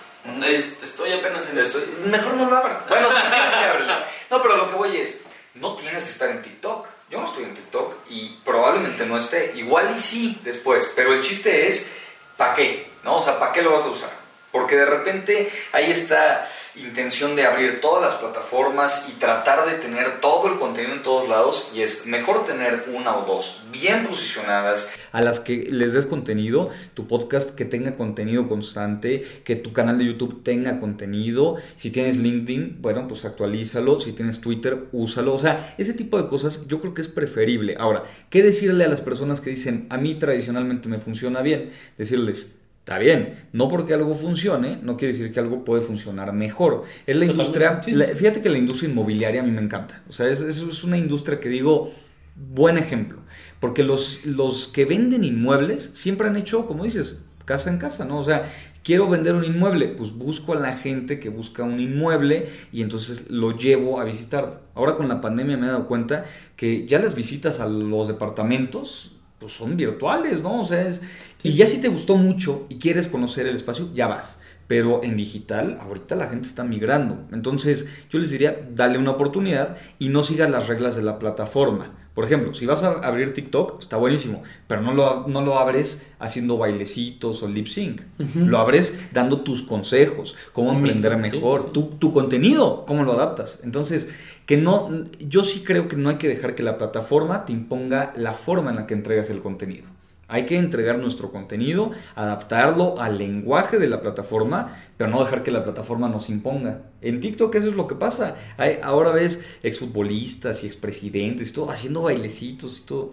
Estoy 0.82 1.12
apenas 1.12 1.48
en 1.50 1.58
esto. 1.58 1.80
Mejor 2.04 2.34
no 2.34 2.50
lo 2.50 2.56
abras. 2.56 2.78
Bueno, 2.88 3.08
sí, 3.08 3.16
sí, 3.16 3.84
No, 4.30 4.42
pero 4.42 4.56
lo 4.56 4.70
que 4.70 4.76
voy 4.76 4.96
es, 4.96 5.20
no 5.54 5.74
tienes 5.76 6.04
que 6.04 6.10
estar 6.10 6.28
en 6.30 6.42
TikTok. 6.42 6.86
Yo 7.08 7.20
no 7.20 7.26
estoy 7.26 7.44
en 7.44 7.54
TikTok 7.54 7.94
y 8.10 8.40
probablemente 8.44 9.06
no 9.06 9.16
esté. 9.16 9.52
Igual 9.56 9.94
y 9.96 10.00
sí 10.00 10.38
después, 10.42 10.92
pero 10.96 11.12
el 11.12 11.22
chiste 11.22 11.68
es, 11.68 11.92
¿para 12.36 12.54
qué? 12.54 12.90
¿No? 13.04 13.18
O 13.18 13.24
sea, 13.24 13.38
¿para 13.38 13.52
qué 13.52 13.62
lo 13.62 13.72
vas 13.72 13.84
a 13.84 13.88
usar? 13.88 14.25
Porque 14.56 14.76
de 14.76 14.86
repente 14.86 15.48
hay 15.72 15.90
esta 15.90 16.48
intención 16.76 17.36
de 17.36 17.44
abrir 17.44 17.82
todas 17.82 18.02
las 18.02 18.14
plataformas 18.14 19.06
y 19.10 19.18
tratar 19.20 19.68
de 19.68 19.74
tener 19.74 20.22
todo 20.22 20.50
el 20.50 20.58
contenido 20.58 20.94
en 20.94 21.02
todos 21.02 21.28
lados 21.28 21.70
y 21.74 21.82
es 21.82 22.06
mejor 22.06 22.46
tener 22.46 22.84
una 22.94 23.18
o 23.18 23.26
dos 23.26 23.62
bien 23.70 24.06
posicionadas 24.06 24.90
a 25.12 25.20
las 25.20 25.40
que 25.40 25.68
les 25.70 25.92
des 25.92 26.06
contenido, 26.06 26.70
tu 26.94 27.06
podcast 27.06 27.54
que 27.54 27.66
tenga 27.66 27.96
contenido 27.96 28.48
constante, 28.48 29.26
que 29.44 29.56
tu 29.56 29.74
canal 29.74 29.98
de 29.98 30.06
YouTube 30.06 30.42
tenga 30.42 30.80
contenido, 30.80 31.56
si 31.76 31.90
tienes 31.90 32.16
LinkedIn, 32.16 32.78
bueno, 32.80 33.06
pues 33.08 33.26
actualízalo, 33.26 34.00
si 34.00 34.12
tienes 34.12 34.40
Twitter, 34.40 34.86
úsalo, 34.92 35.34
o 35.34 35.38
sea, 35.38 35.74
ese 35.76 35.92
tipo 35.92 36.20
de 36.20 36.28
cosas 36.28 36.66
yo 36.66 36.80
creo 36.80 36.94
que 36.94 37.02
es 37.02 37.08
preferible. 37.08 37.76
Ahora, 37.78 38.04
¿qué 38.30 38.42
decirle 38.42 38.84
a 38.84 38.88
las 38.88 39.02
personas 39.02 39.42
que 39.42 39.50
dicen, 39.50 39.86
a 39.90 39.98
mí 39.98 40.14
tradicionalmente 40.14 40.88
me 40.88 40.98
funciona 40.98 41.42
bien? 41.42 41.70
Decirles, 41.98 42.56
Está 42.86 43.00
bien, 43.00 43.48
no 43.52 43.68
porque 43.68 43.94
algo 43.94 44.14
funcione, 44.14 44.78
no 44.80 44.96
quiere 44.96 45.12
decir 45.12 45.32
que 45.32 45.40
algo 45.40 45.64
puede 45.64 45.82
funcionar 45.82 46.32
mejor. 46.32 46.84
Es 47.04 47.16
la 47.16 47.24
industria, 47.24 47.82
fíjate 47.82 48.40
que 48.40 48.48
la 48.48 48.58
industria 48.58 48.88
inmobiliaria 48.88 49.40
a 49.40 49.44
mí 49.44 49.50
me 49.50 49.60
encanta. 49.60 50.04
O 50.08 50.12
sea, 50.12 50.28
es, 50.28 50.40
es 50.40 50.84
una 50.84 50.96
industria 50.96 51.40
que 51.40 51.48
digo, 51.48 51.90
buen 52.36 52.78
ejemplo. 52.78 53.18
Porque 53.58 53.82
los, 53.82 54.24
los 54.24 54.68
que 54.68 54.84
venden 54.84 55.24
inmuebles 55.24 55.90
siempre 55.94 56.28
han 56.28 56.36
hecho, 56.36 56.68
como 56.68 56.84
dices, 56.84 57.24
casa 57.44 57.70
en 57.70 57.78
casa, 57.78 58.04
¿no? 58.04 58.20
O 58.20 58.24
sea, 58.24 58.52
quiero 58.84 59.08
vender 59.08 59.34
un 59.34 59.44
inmueble, 59.44 59.88
pues 59.88 60.12
busco 60.12 60.52
a 60.52 60.56
la 60.60 60.76
gente 60.76 61.18
que 61.18 61.28
busca 61.28 61.64
un 61.64 61.80
inmueble 61.80 62.46
y 62.70 62.82
entonces 62.82 63.28
lo 63.28 63.58
llevo 63.58 64.00
a 64.00 64.04
visitar. 64.04 64.60
Ahora 64.76 64.94
con 64.94 65.08
la 65.08 65.20
pandemia 65.20 65.56
me 65.56 65.66
he 65.66 65.70
dado 65.70 65.88
cuenta 65.88 66.24
que 66.54 66.86
ya 66.86 67.00
las 67.00 67.16
visitas 67.16 67.58
a 67.58 67.66
los 67.66 68.06
departamentos 68.06 69.10
pues 69.38 69.52
son 69.52 69.76
virtuales, 69.76 70.42
¿no? 70.42 70.62
O 70.62 70.64
sea, 70.64 70.86
es, 70.86 71.02
y 71.42 71.54
ya 71.54 71.66
si 71.66 71.80
te 71.80 71.88
gustó 71.88 72.16
mucho 72.16 72.66
y 72.68 72.76
quieres 72.76 73.06
conocer 73.06 73.46
el 73.46 73.56
espacio, 73.56 73.90
ya 73.94 74.06
vas. 74.06 74.40
Pero 74.66 75.04
en 75.04 75.16
digital, 75.16 75.78
ahorita 75.80 76.16
la 76.16 76.28
gente 76.28 76.48
está 76.48 76.64
migrando. 76.64 77.20
Entonces, 77.32 77.86
yo 78.10 78.18
les 78.18 78.30
diría, 78.30 78.66
dale 78.74 78.98
una 78.98 79.12
oportunidad 79.12 79.76
y 79.98 80.08
no 80.08 80.24
sigas 80.24 80.50
las 80.50 80.66
reglas 80.66 80.96
de 80.96 81.02
la 81.02 81.20
plataforma. 81.20 81.92
Por 82.16 82.24
ejemplo, 82.24 82.54
si 82.54 82.64
vas 82.64 82.82
a 82.82 82.92
abrir 83.06 83.34
TikTok, 83.34 83.80
está 83.80 83.98
buenísimo, 83.98 84.42
pero 84.66 84.80
no 84.80 84.94
lo, 84.94 85.26
no 85.28 85.42
lo 85.42 85.58
abres 85.58 86.06
haciendo 86.18 86.56
bailecitos 86.56 87.42
o 87.42 87.48
lip 87.48 87.66
sync. 87.66 88.00
Lo 88.34 88.58
abres 88.58 88.98
dando 89.12 89.42
tus 89.42 89.62
consejos, 89.62 90.34
cómo 90.54 90.72
emprender 90.72 91.18
mejor, 91.18 91.72
Tu, 91.72 91.82
tu 91.98 92.12
contenido, 92.12 92.86
cómo 92.86 93.04
lo 93.04 93.12
adaptas. 93.12 93.60
Entonces, 93.64 94.08
que 94.46 94.56
no, 94.56 94.88
yo 95.20 95.44
sí 95.44 95.62
creo 95.62 95.88
que 95.88 95.96
no 95.96 96.08
hay 96.08 96.16
que 96.16 96.28
dejar 96.28 96.54
que 96.54 96.62
la 96.62 96.78
plataforma 96.78 97.44
te 97.44 97.52
imponga 97.52 98.14
la 98.16 98.32
forma 98.32 98.70
en 98.70 98.76
la 98.76 98.86
que 98.86 98.94
entregas 98.94 99.28
el 99.28 99.42
contenido. 99.42 99.84
Hay 100.28 100.44
que 100.44 100.58
entregar 100.58 100.98
nuestro 100.98 101.30
contenido, 101.30 101.92
adaptarlo 102.16 102.98
al 102.98 103.16
lenguaje 103.16 103.78
de 103.78 103.88
la 103.88 104.00
plataforma, 104.00 104.76
pero 104.96 105.08
no 105.08 105.20
dejar 105.20 105.44
que 105.44 105.52
la 105.52 105.62
plataforma 105.62 106.08
nos 106.08 106.28
imponga. 106.28 106.82
En 107.00 107.20
TikTok 107.20 107.54
eso 107.54 107.68
es 107.68 107.74
lo 107.74 107.86
que 107.86 107.94
pasa. 107.94 108.36
Ahora 108.82 109.12
ves 109.12 109.44
exfutbolistas 109.62 110.64
y 110.64 110.66
expresidentes, 110.66 111.52
todo 111.52 111.70
haciendo 111.70 112.02
bailecitos 112.02 112.80
y 112.80 112.86
todo. 112.86 113.12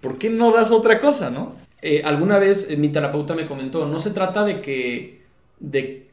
¿Por 0.00 0.18
qué 0.18 0.30
no 0.30 0.52
das 0.52 0.72
otra 0.72 0.98
cosa, 0.98 1.30
no? 1.30 1.54
Eh, 1.80 2.02
alguna 2.04 2.38
vez 2.38 2.68
eh, 2.70 2.76
mi 2.76 2.88
terapeuta 2.88 3.34
me 3.34 3.46
comentó, 3.46 3.86
no 3.86 3.98
se 3.98 4.10
trata 4.10 4.44
de 4.44 4.60
que, 4.60 5.22
de 5.58 6.10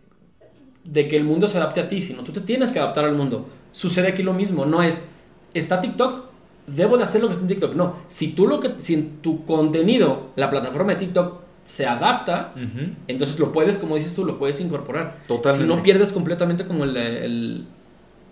que 1.07 1.15
el 1.15 1.24
mundo 1.24 1.48
se 1.48 1.57
adapte 1.57 1.79
a 1.79 1.89
ti, 1.89 2.01
sino 2.01 2.24
tú 2.24 2.31
te 2.31 2.41
tienes 2.41 2.71
que 2.71 2.79
adaptar 2.79 3.05
al 3.05 3.15
mundo. 3.15 3.48
Sucede 3.71 4.09
aquí 4.09 4.24
lo 4.24 4.33
mismo, 4.33 4.65
no 4.65 4.81
es, 4.83 5.07
está 5.53 5.81
TikTok, 5.81 6.28
debo 6.76 6.98
de 6.98 7.04
hacer 7.04 7.22
lo 7.22 7.28
que 7.28 7.34
está 7.34 7.44
en 7.44 7.50
TikTok. 7.50 7.76
No, 7.76 7.96
si 8.08 8.30
tú 8.30 8.48
lo 8.48 8.60
que, 8.60 8.74
si 8.80 8.94
en 8.94 9.18
tu 9.22 9.46
contenido, 9.46 10.32
la 10.36 10.50
plataforma 10.50 10.94
de 10.94 11.00
TikTok 11.00 11.40
se 11.66 11.86
adapta, 11.86 12.54
entonces 13.08 13.40
lo 13.40 13.52
puedes, 13.52 13.78
como 13.78 13.96
dices 13.96 14.16
tú, 14.16 14.26
lo 14.26 14.40
puedes 14.40 14.60
incorporar. 14.60 15.18
Totalmente. 15.28 15.68
Si 15.68 15.78
no 15.78 15.84
pierdes 15.84 16.12
completamente 16.12 16.66
como 16.66 16.84
el, 16.84 17.66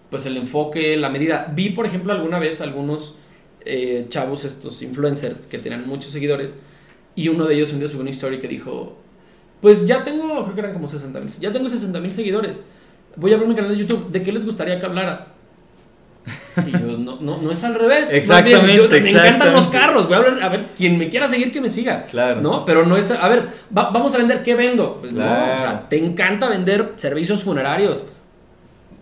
pues 0.10 0.25
el 0.25 0.38
enfoque, 0.38 0.98
la 0.98 1.10
medida. 1.10 1.51
Vi, 1.56 1.70
por 1.70 1.86
ejemplo, 1.86 2.13
alguna 2.13 2.39
vez 2.39 2.62
algunos 2.62 3.15
eh, 3.63 4.08
chavos, 4.10 4.44
estos 4.44 4.82
influencers 4.82 5.46
que 5.46 5.60
tenían 5.60 5.88
muchos 5.88 6.12
seguidores, 6.12 6.56
y 7.15 7.27
uno 7.29 7.46
de 7.46 7.56
ellos 7.56 7.72
un 7.74 7.79
día 7.79 7.88
subió 7.88 8.01
una 8.01 8.10
historia 8.10 8.39
que 8.39 8.48
dijo, 8.48 8.98
pues 9.62 9.86
ya 9.86 10.03
tengo, 10.03 10.44
creo 10.44 10.56
que 10.56 10.62
eran 10.62 10.74
como 10.74 10.88
60 10.88 11.20
mil, 11.20 11.32
ya 11.39 11.51
tengo 11.51 11.70
60 11.70 12.00
mil 12.00 12.13
seguidores. 12.13 12.65
Voy 13.17 13.32
a 13.32 13.36
abrir 13.36 13.50
mi 13.50 13.56
canal 13.56 13.72
de 13.72 13.77
YouTube. 13.77 14.10
¿De 14.10 14.22
qué 14.22 14.32
les 14.32 14.46
gustaría 14.46 14.79
que 14.79 14.86
hablara? 14.86 15.37
Y 16.65 16.71
yo, 16.71 16.97
no, 16.97 17.17
no, 17.19 17.37
no 17.41 17.51
es 17.51 17.63
al 17.63 17.75
revés. 17.75 18.11
Exactamente. 18.11 18.99
me 19.01 19.11
encantan 19.11 19.53
los 19.53 19.67
carros. 19.67 20.07
Voy 20.07 20.15
a 20.15 20.19
ver, 20.19 20.43
a 20.43 20.49
ver, 20.49 20.65
quien 20.75 20.97
me 20.97 21.09
quiera 21.09 21.27
seguir, 21.27 21.51
que 21.51 21.61
me 21.61 21.69
siga. 21.69 22.05
Claro. 22.05 22.41
¿No? 22.41 22.65
Pero 22.65 22.85
no 22.85 22.97
es. 22.97 23.11
A 23.11 23.27
ver, 23.27 23.47
vamos 23.69 24.13
a 24.15 24.17
vender, 24.17 24.43
¿qué 24.43 24.55
vendo? 24.55 24.97
Pues 24.99 25.11
no, 25.11 25.23
o 25.23 25.59
sea, 25.59 25.85
te 25.89 25.97
encanta 25.97 26.49
vender 26.49 26.93
servicios 26.97 27.43
funerarios, 27.43 28.07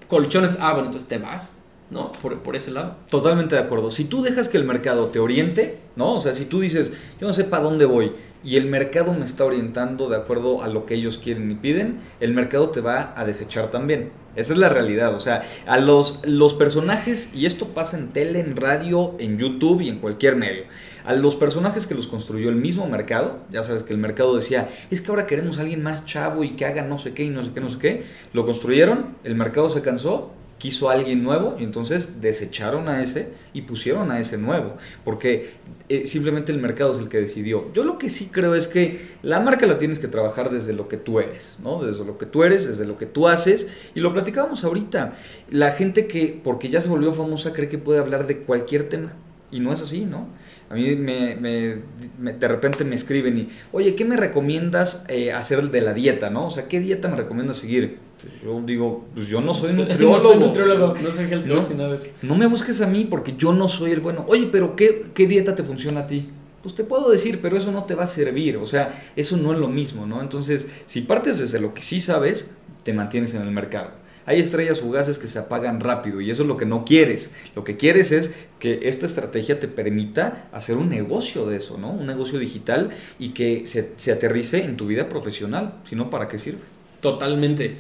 colchones. 0.07 0.57
Ah, 0.59 0.73
bueno, 0.73 0.87
entonces 0.87 1.07
te 1.07 1.17
vas. 1.17 1.61
¿No? 1.89 2.11
Por, 2.13 2.39
por, 2.39 2.55
ese 2.55 2.71
lado. 2.71 2.95
Totalmente 3.09 3.55
de 3.55 3.61
acuerdo. 3.61 3.91
Si 3.91 4.05
tú 4.05 4.21
dejas 4.21 4.49
que 4.49 4.57
el 4.57 4.65
mercado 4.65 5.07
te 5.07 5.19
oriente, 5.19 5.79
¿no? 5.95 6.13
O 6.15 6.19
sea, 6.19 6.33
si 6.33 6.45
tú 6.45 6.59
dices, 6.59 6.93
yo 7.19 7.27
no 7.27 7.33
sé 7.33 7.43
para 7.43 7.63
dónde 7.63 7.85
voy 7.85 8.13
y 8.43 8.57
el 8.57 8.67
mercado 8.67 9.11
me 9.13 9.25
está 9.25 9.43
orientando 9.43 10.07
de 10.07 10.17
acuerdo 10.17 10.61
a 10.61 10.67
lo 10.67 10.85
que 10.85 10.93
ellos 10.93 11.17
quieren 11.17 11.49
y 11.51 11.55
piden, 11.55 11.99
el 12.19 12.33
mercado 12.33 12.69
te 12.69 12.79
va 12.79 13.13
a 13.17 13.25
desechar 13.25 13.71
también. 13.71 14.11
Esa 14.35 14.53
es 14.53 14.59
la 14.59 14.69
realidad, 14.69 15.15
o 15.15 15.19
sea, 15.19 15.43
a 15.65 15.79
los, 15.79 16.19
los 16.25 16.53
personajes, 16.53 17.33
y 17.33 17.45
esto 17.45 17.69
pasa 17.69 17.97
en 17.97 18.09
tele, 18.09 18.41
en 18.41 18.57
radio, 18.57 19.15
en 19.17 19.39
YouTube 19.39 19.81
y 19.81 19.89
en 19.89 19.99
cualquier 19.99 20.35
medio, 20.35 20.63
a 21.05 21.13
los 21.13 21.37
personajes 21.37 21.87
que 21.87 21.95
los 21.95 22.07
construyó 22.07 22.49
el 22.49 22.57
mismo 22.57 22.85
mercado, 22.85 23.39
ya 23.49 23.63
sabes 23.63 23.83
que 23.83 23.93
el 23.93 23.99
mercado 23.99 24.35
decía, 24.35 24.69
es 24.91 24.99
que 24.99 25.09
ahora 25.09 25.25
queremos 25.25 25.57
a 25.57 25.61
alguien 25.61 25.81
más 25.81 26.05
chavo 26.05 26.43
y 26.43 26.51
que 26.51 26.65
haga 26.65 26.83
no 26.83 26.99
sé 26.99 27.13
qué 27.13 27.23
y 27.23 27.29
no 27.29 27.45
sé 27.45 27.51
qué, 27.53 27.61
no 27.61 27.69
sé 27.69 27.79
qué, 27.79 28.03
lo 28.33 28.45
construyeron, 28.45 29.15
el 29.23 29.35
mercado 29.35 29.69
se 29.69 29.81
cansó 29.81 30.33
quiso 30.57 30.89
a 30.89 30.93
alguien 30.93 31.23
nuevo 31.23 31.55
y 31.59 31.63
entonces 31.63 32.21
desecharon 32.21 32.87
a 32.87 33.01
ese 33.01 33.29
y 33.53 33.63
pusieron 33.63 34.11
a 34.11 34.19
ese 34.19 34.37
nuevo, 34.37 34.77
porque 35.03 35.51
eh, 35.89 36.05
simplemente 36.05 36.51
el 36.51 36.59
mercado 36.59 36.93
es 36.93 36.99
el 36.99 37.09
que 37.09 37.19
decidió. 37.19 37.71
Yo 37.73 37.83
lo 37.83 37.97
que 37.97 38.09
sí 38.09 38.29
creo 38.31 38.55
es 38.55 38.67
que 38.67 39.01
la 39.21 39.39
marca 39.39 39.65
la 39.67 39.77
tienes 39.77 39.99
que 39.99 40.07
trabajar 40.07 40.49
desde 40.49 40.73
lo 40.73 40.87
que 40.87 40.97
tú 40.97 41.19
eres, 41.19 41.57
¿no? 41.61 41.83
Desde 41.83 42.05
lo 42.05 42.17
que 42.17 42.25
tú 42.25 42.43
eres, 42.43 42.67
desde 42.67 42.85
lo 42.85 42.97
que 42.97 43.05
tú 43.05 43.27
haces, 43.27 43.67
y 43.93 43.99
lo 43.99 44.13
platicábamos 44.13 44.63
ahorita. 44.63 45.13
La 45.49 45.71
gente 45.71 46.07
que, 46.07 46.39
porque 46.43 46.69
ya 46.69 46.81
se 46.81 46.89
volvió 46.89 47.13
famosa, 47.13 47.53
cree 47.53 47.69
que 47.69 47.77
puede 47.77 47.99
hablar 47.99 48.25
de 48.25 48.39
cualquier 48.39 48.89
tema, 48.89 49.13
y 49.51 49.59
no 49.59 49.73
es 49.73 49.81
así, 49.81 50.05
¿no? 50.05 50.27
A 50.69 50.73
mí 50.73 50.95
me, 50.95 51.35
de 51.35 52.47
repente 52.47 52.83
me 52.83 52.95
escriben 52.95 53.37
y, 53.37 53.49
oye, 53.71 53.93
¿qué 53.95 54.03
me 54.03 54.17
recomiendas 54.17 55.05
eh, 55.09 55.31
hacer 55.31 55.69
de 55.69 55.81
la 55.81 55.93
dieta, 55.93 56.29
no? 56.31 56.47
O 56.47 56.51
sea, 56.51 56.67
¿qué 56.67 56.79
dieta 56.79 57.07
me 57.07 57.17
recomiendas 57.17 57.57
seguir? 57.57 57.99
Pues 58.21 58.41
yo 58.41 58.61
digo, 58.65 59.05
pues 59.13 59.27
yo 59.27 59.41
no 59.41 59.53
soy 59.53 59.73
nutriólogo. 59.75 60.13
no 60.15 60.19
soy 60.19 60.37
nutriólogo, 60.37 60.95
no 61.01 61.11
soy 61.11 61.25
health 61.25 61.47
coach, 61.47 61.69
no, 61.71 61.89
no 62.21 62.35
me 62.35 62.47
busques 62.47 62.81
a 62.81 62.87
mí 62.87 63.05
porque 63.09 63.35
yo 63.37 63.53
no 63.53 63.67
soy 63.67 63.91
el 63.91 63.99
bueno. 63.99 64.25
Oye, 64.27 64.47
pero 64.51 64.75
¿qué, 64.75 65.05
¿qué 65.13 65.27
dieta 65.27 65.55
te 65.55 65.63
funciona 65.63 66.01
a 66.01 66.07
ti? 66.07 66.29
Pues 66.61 66.73
te 66.73 66.83
puedo 66.83 67.11
decir, 67.11 67.39
pero 67.41 67.57
eso 67.57 67.71
no 67.71 67.83
te 67.83 67.93
va 67.93 68.05
a 68.05 68.07
servir. 68.07 68.57
O 68.57 68.65
sea, 68.65 69.11
eso 69.15 69.37
no 69.37 69.53
es 69.53 69.59
lo 69.59 69.67
mismo, 69.67 70.07
¿no? 70.07 70.21
Entonces, 70.21 70.67
si 70.87 71.01
partes 71.01 71.39
desde 71.39 71.59
lo 71.59 71.73
que 71.73 71.83
sí 71.83 71.99
sabes, 71.99 72.55
te 72.83 72.93
mantienes 72.93 73.33
en 73.35 73.43
el 73.43 73.51
mercado. 73.51 73.91
Hay 74.27 74.39
estrellas 74.39 74.79
fugaces 74.79 75.19
que 75.19 75.27
se 75.27 75.37
apagan 75.37 75.79
rápido 75.79 76.19
y 76.19 76.31
eso 76.31 76.41
es 76.41 76.47
lo 76.47 76.57
que 76.57 76.65
no 76.65 76.83
quieres. 76.83 77.31
Lo 77.55 77.63
que 77.63 77.77
quieres 77.77 78.11
es 78.11 78.33
que 78.57 78.79
esta 78.83 79.05
estrategia 79.05 79.59
te 79.59 79.67
permita 79.67 80.47
hacer 80.51 80.77
un 80.77 80.89
negocio 80.89 81.45
de 81.45 81.57
eso, 81.57 81.77
¿no? 81.77 81.91
Un 81.91 82.07
negocio 82.07 82.39
digital 82.39 82.89
y 83.19 83.29
que 83.29 83.67
se, 83.67 83.91
se 83.97 84.11
aterrice 84.11 84.63
en 84.63 84.77
tu 84.77 84.87
vida 84.87 85.09
profesional. 85.09 85.75
Si 85.87 85.95
no, 85.95 86.09
¿para 86.09 86.27
qué 86.27 86.39
sirve? 86.39 86.61
Totalmente. 87.01 87.75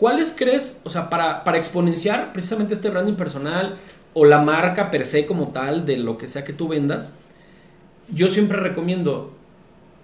¿Cuáles 0.00 0.34
crees, 0.34 0.80
o 0.84 0.88
sea, 0.88 1.10
para, 1.10 1.44
para 1.44 1.58
exponenciar 1.58 2.32
precisamente 2.32 2.72
este 2.72 2.88
branding 2.88 3.16
personal 3.16 3.76
o 4.14 4.24
la 4.24 4.40
marca 4.40 4.90
per 4.90 5.04
se 5.04 5.26
como 5.26 5.48
tal 5.48 5.84
de 5.84 5.98
lo 5.98 6.16
que 6.16 6.26
sea 6.26 6.42
que 6.42 6.54
tú 6.54 6.68
vendas? 6.68 7.12
Yo 8.10 8.30
siempre 8.30 8.56
recomiendo 8.56 9.34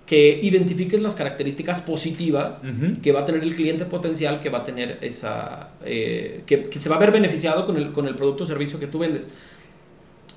que 0.04 0.38
identifiques 0.42 1.00
las 1.00 1.14
características 1.14 1.80
positivas 1.80 2.60
que 3.02 3.12
va 3.12 3.20
a 3.20 3.24
tener 3.24 3.42
el 3.42 3.54
cliente 3.54 3.86
potencial, 3.86 4.40
que 4.40 4.50
va 4.50 4.58
a 4.58 4.64
tener 4.64 4.98
esa. 5.00 5.70
Eh, 5.82 6.42
que, 6.44 6.68
se 6.78 6.90
va 6.90 6.96
a 6.96 6.98
ver 6.98 7.10
beneficiado 7.10 7.64
con 7.64 7.78
el, 7.78 7.92
con 7.92 8.06
el 8.06 8.14
producto 8.16 8.44
o 8.44 8.46
servicio 8.46 8.78
que 8.78 8.88
tú 8.88 8.98
vendes. 8.98 9.30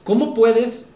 ¿Cómo 0.05 0.33
puedes 0.33 0.89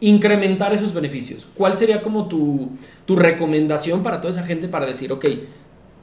incrementar 0.00 0.72
esos 0.72 0.94
beneficios? 0.94 1.46
¿Cuál 1.54 1.74
sería 1.74 2.00
como 2.00 2.26
tu, 2.26 2.70
tu 3.04 3.16
recomendación 3.16 4.02
para 4.02 4.18
toda 4.22 4.30
esa 4.30 4.44
gente 4.44 4.66
para 4.66 4.86
decir, 4.86 5.12
ok, 5.12 5.26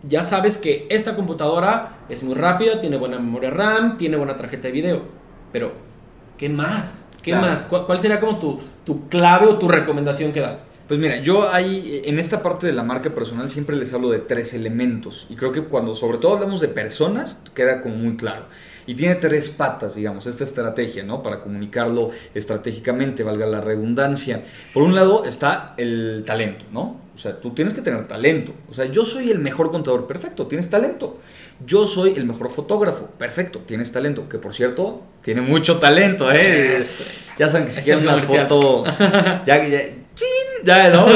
ya 0.04 0.24
sabes 0.24 0.58
que 0.58 0.88
esta 0.90 1.16
computadora 1.16 2.00
es 2.10 2.24
muy 2.24 2.36
rápida, 2.36 2.80
tiene 2.80 2.98
buena 2.98 3.18
memoria 3.18 3.50
RAM, 3.50 3.98
tiene 3.98 4.18
buena 4.18 4.36
tarjeta 4.36 4.68
de 4.68 4.74
video, 4.74 5.02
pero 5.52 5.72
¿qué 6.38 6.50
más? 6.50 7.08
¿Qué 7.22 7.34
más? 7.34 7.66
¿Cuál, 7.66 8.00
sería 8.00 8.20
como 8.20 8.38
tu, 8.38 8.60
tu 8.84 9.08
clave 9.08 9.48
o 9.48 9.58
tu 9.58 9.68
recomendación 9.68 10.32
que 10.32 10.42
das? 10.42 10.66
Pues 10.88 11.00
mira, 11.00 11.18
yo 11.18 11.52
ahí 11.52 12.04
en 12.06 12.20
esta 12.20 12.44
parte 12.44 12.68
de 12.68 12.74
la 12.74 12.84
marca 12.84 13.10
personal 13.10 13.50
siempre 13.50 13.75
les 13.75 13.92
hablo 13.92 14.12
de 14.12 14.20
tres 14.20 14.54
elementos 14.54 15.25
y 15.32 15.36
creo 15.36 15.52
que 15.52 15.64
cuando 15.64 15.96
sobre 15.96 16.20
todo 16.20 16.34
hablamos 16.34 16.62
de 16.62 16.68
personas 16.68 17.42
queda 17.56 17.82
como 17.82 17.96
muy 17.96 18.16
claro. 18.18 18.46
Y 18.86 18.94
tiene 18.94 19.16
tres 19.16 19.50
patas, 19.50 19.96
digamos, 19.96 20.28
esta 20.28 20.44
estrategia, 20.44 21.04
¿no? 21.04 21.24
Para 21.24 21.40
comunicarlo 21.42 22.12
estratégicamente, 22.36 23.24
valga 23.24 23.48
la 23.48 23.60
redundancia. 23.60 24.44
Por 24.75 24.84
un 24.84 24.94
lado 24.94 25.25
está 25.25 25.74
el 25.78 26.24
talento, 26.24 26.66
¿no? 26.72 27.04
O 27.15 27.17
sea, 27.17 27.39
tú 27.39 27.51
tienes 27.51 27.74
que 27.74 27.81
tener 27.81 28.07
talento. 28.07 28.53
O 28.69 28.74
sea, 28.74 28.86
yo 28.86 29.05
soy 29.05 29.31
el 29.31 29.39
mejor 29.39 29.72
contador, 29.72 30.05
perfecto, 30.05 30.48
tienes 30.48 30.69
talento. 30.69 31.17
Yo 31.65 31.88
soy 31.88 32.13
el 32.17 32.25
mejor 32.25 32.51
fotógrafo, 32.51 33.07
perfecto, 33.17 33.60
tienes 33.60 33.91
talento. 33.93 34.27
Que 34.27 34.38
por 34.38 34.53
cierto, 34.53 35.01
tiene 35.22 35.39
mucho 35.39 35.77
talento, 35.77 36.29
¿eh? 36.31 36.77
ya 37.38 37.50
saben 37.50 37.65
que 37.65 37.72
si 37.72 37.81
quieren 37.81 38.03
unas 38.03 38.22
fotos, 38.24 38.88
ya, 39.45 39.65
ya, 39.65 39.81
ya, 40.63 40.89
¿no? 40.89 41.07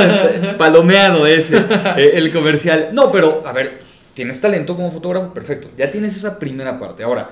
Palomeado 0.57 1.27
ese, 1.27 1.57
eh, 1.57 2.11
el 2.13 2.31
comercial. 2.31 2.89
No, 2.93 3.11
pero, 3.11 3.43
a 3.45 3.51
ver, 3.51 3.79
tienes 4.13 4.39
talento 4.39 4.77
como 4.77 4.91
fotógrafo, 4.91 5.33
perfecto. 5.33 5.69
Ya 5.77 5.91
tienes 5.91 6.15
esa 6.15 6.39
primera 6.39 6.79
parte. 6.79 7.03
Ahora, 7.03 7.31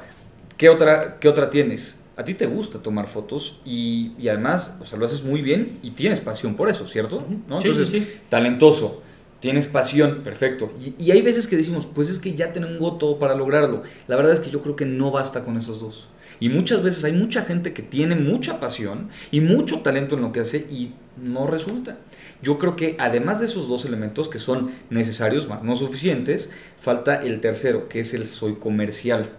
¿qué 0.57 0.67
otra, 0.67 1.17
qué 1.21 1.29
otra 1.29 1.50
tienes? 1.50 2.00
A 2.17 2.24
ti 2.24 2.33
te 2.33 2.47
gusta 2.47 2.79
tomar 2.79 3.07
fotos 3.07 3.59
y, 3.63 4.12
y 4.19 4.27
además, 4.29 4.77
o 4.81 4.86
sea, 4.86 4.97
lo 4.97 5.05
haces 5.05 5.24
muy 5.24 5.41
bien 5.41 5.79
y 5.83 5.91
tienes 5.91 6.19
pasión 6.19 6.55
por 6.55 6.69
eso, 6.69 6.88
¿cierto? 6.88 7.25
¿No? 7.47 7.62
Sí, 7.62 7.67
Entonces, 7.69 7.89
sí, 7.89 8.00
sí. 8.00 8.07
talentoso, 8.29 9.03
tienes 9.39 9.67
pasión, 9.67 10.21
perfecto. 10.24 10.74
Y, 10.83 10.95
y 11.03 11.12
hay 11.12 11.21
veces 11.21 11.47
que 11.47 11.55
decimos, 11.55 11.86
pues 11.86 12.09
es 12.09 12.17
que 12.19 12.33
ya 12.33 12.51
tengo 12.53 12.93
todo 12.97 13.19
para 13.19 13.36
lograrlo. 13.36 13.83
La 14.07 14.15
verdad 14.15 14.33
es 14.33 14.39
que 14.39 14.50
yo 14.50 14.62
creo 14.63 14.75
que 14.75 14.86
no 14.86 15.12
basta 15.12 15.43
con 15.45 15.57
esos 15.57 15.79
dos. 15.79 16.07
Y 16.39 16.50
muchas 16.50 16.83
veces 16.83 17.03
hay 17.03 17.13
mucha 17.13 17.43
gente 17.43 17.74
que 17.74 17.83
tiene 17.83 18.15
mucha 18.15 18.59
pasión 18.59 19.09
y 19.31 19.41
mucho 19.41 19.81
talento 19.81 20.15
en 20.15 20.21
lo 20.21 20.31
que 20.31 20.41
hace 20.41 20.57
y 20.71 20.93
no 21.21 21.47
resulta. 21.47 21.97
Yo 22.41 22.57
creo 22.57 22.75
que 22.75 22.95
además 23.00 23.39
de 23.39 23.45
esos 23.47 23.67
dos 23.67 23.86
elementos 23.86 24.27
que 24.27 24.39
son 24.39 24.71
necesarios, 24.89 25.47
más 25.47 25.63
no 25.63 25.75
suficientes, 25.75 26.51
falta 26.79 27.15
el 27.21 27.41
tercero, 27.41 27.89
que 27.89 28.00
es 28.01 28.13
el 28.13 28.27
soy 28.27 28.55
comercial. 28.55 29.31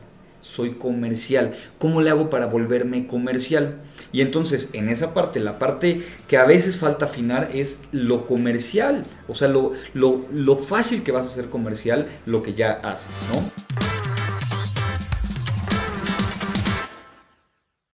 Soy 0.49 0.73
comercial. 0.73 1.55
¿Cómo 1.79 2.01
le 2.01 2.11
hago 2.11 2.31
para 2.31 2.47
volverme 2.47 3.07
comercial? 3.07 3.81
Y 4.13 4.23
entonces 4.23 4.71
en 4.73 4.89
esa 4.89 5.13
parte, 5.13 5.41
la 5.41 5.59
parte 5.59 6.03
que 6.27 6.39
a 6.39 6.47
veces 6.47 6.79
falta 6.79 7.05
afinar 7.05 7.51
es 7.53 7.83
lo 7.93 8.27
comercial. 8.27 9.05
O 9.29 9.35
sea, 9.35 9.49
lo, 9.49 9.73
lo, 9.93 10.25
lo 10.33 10.57
fácil 10.57 11.03
que 11.03 11.13
vas 11.13 11.27
a 11.27 11.29
hacer 11.29 11.51
comercial, 11.51 12.07
lo 12.25 12.43
que 12.43 12.55
ya 12.55 12.73
haces, 12.73 13.15
¿no? 13.33 13.88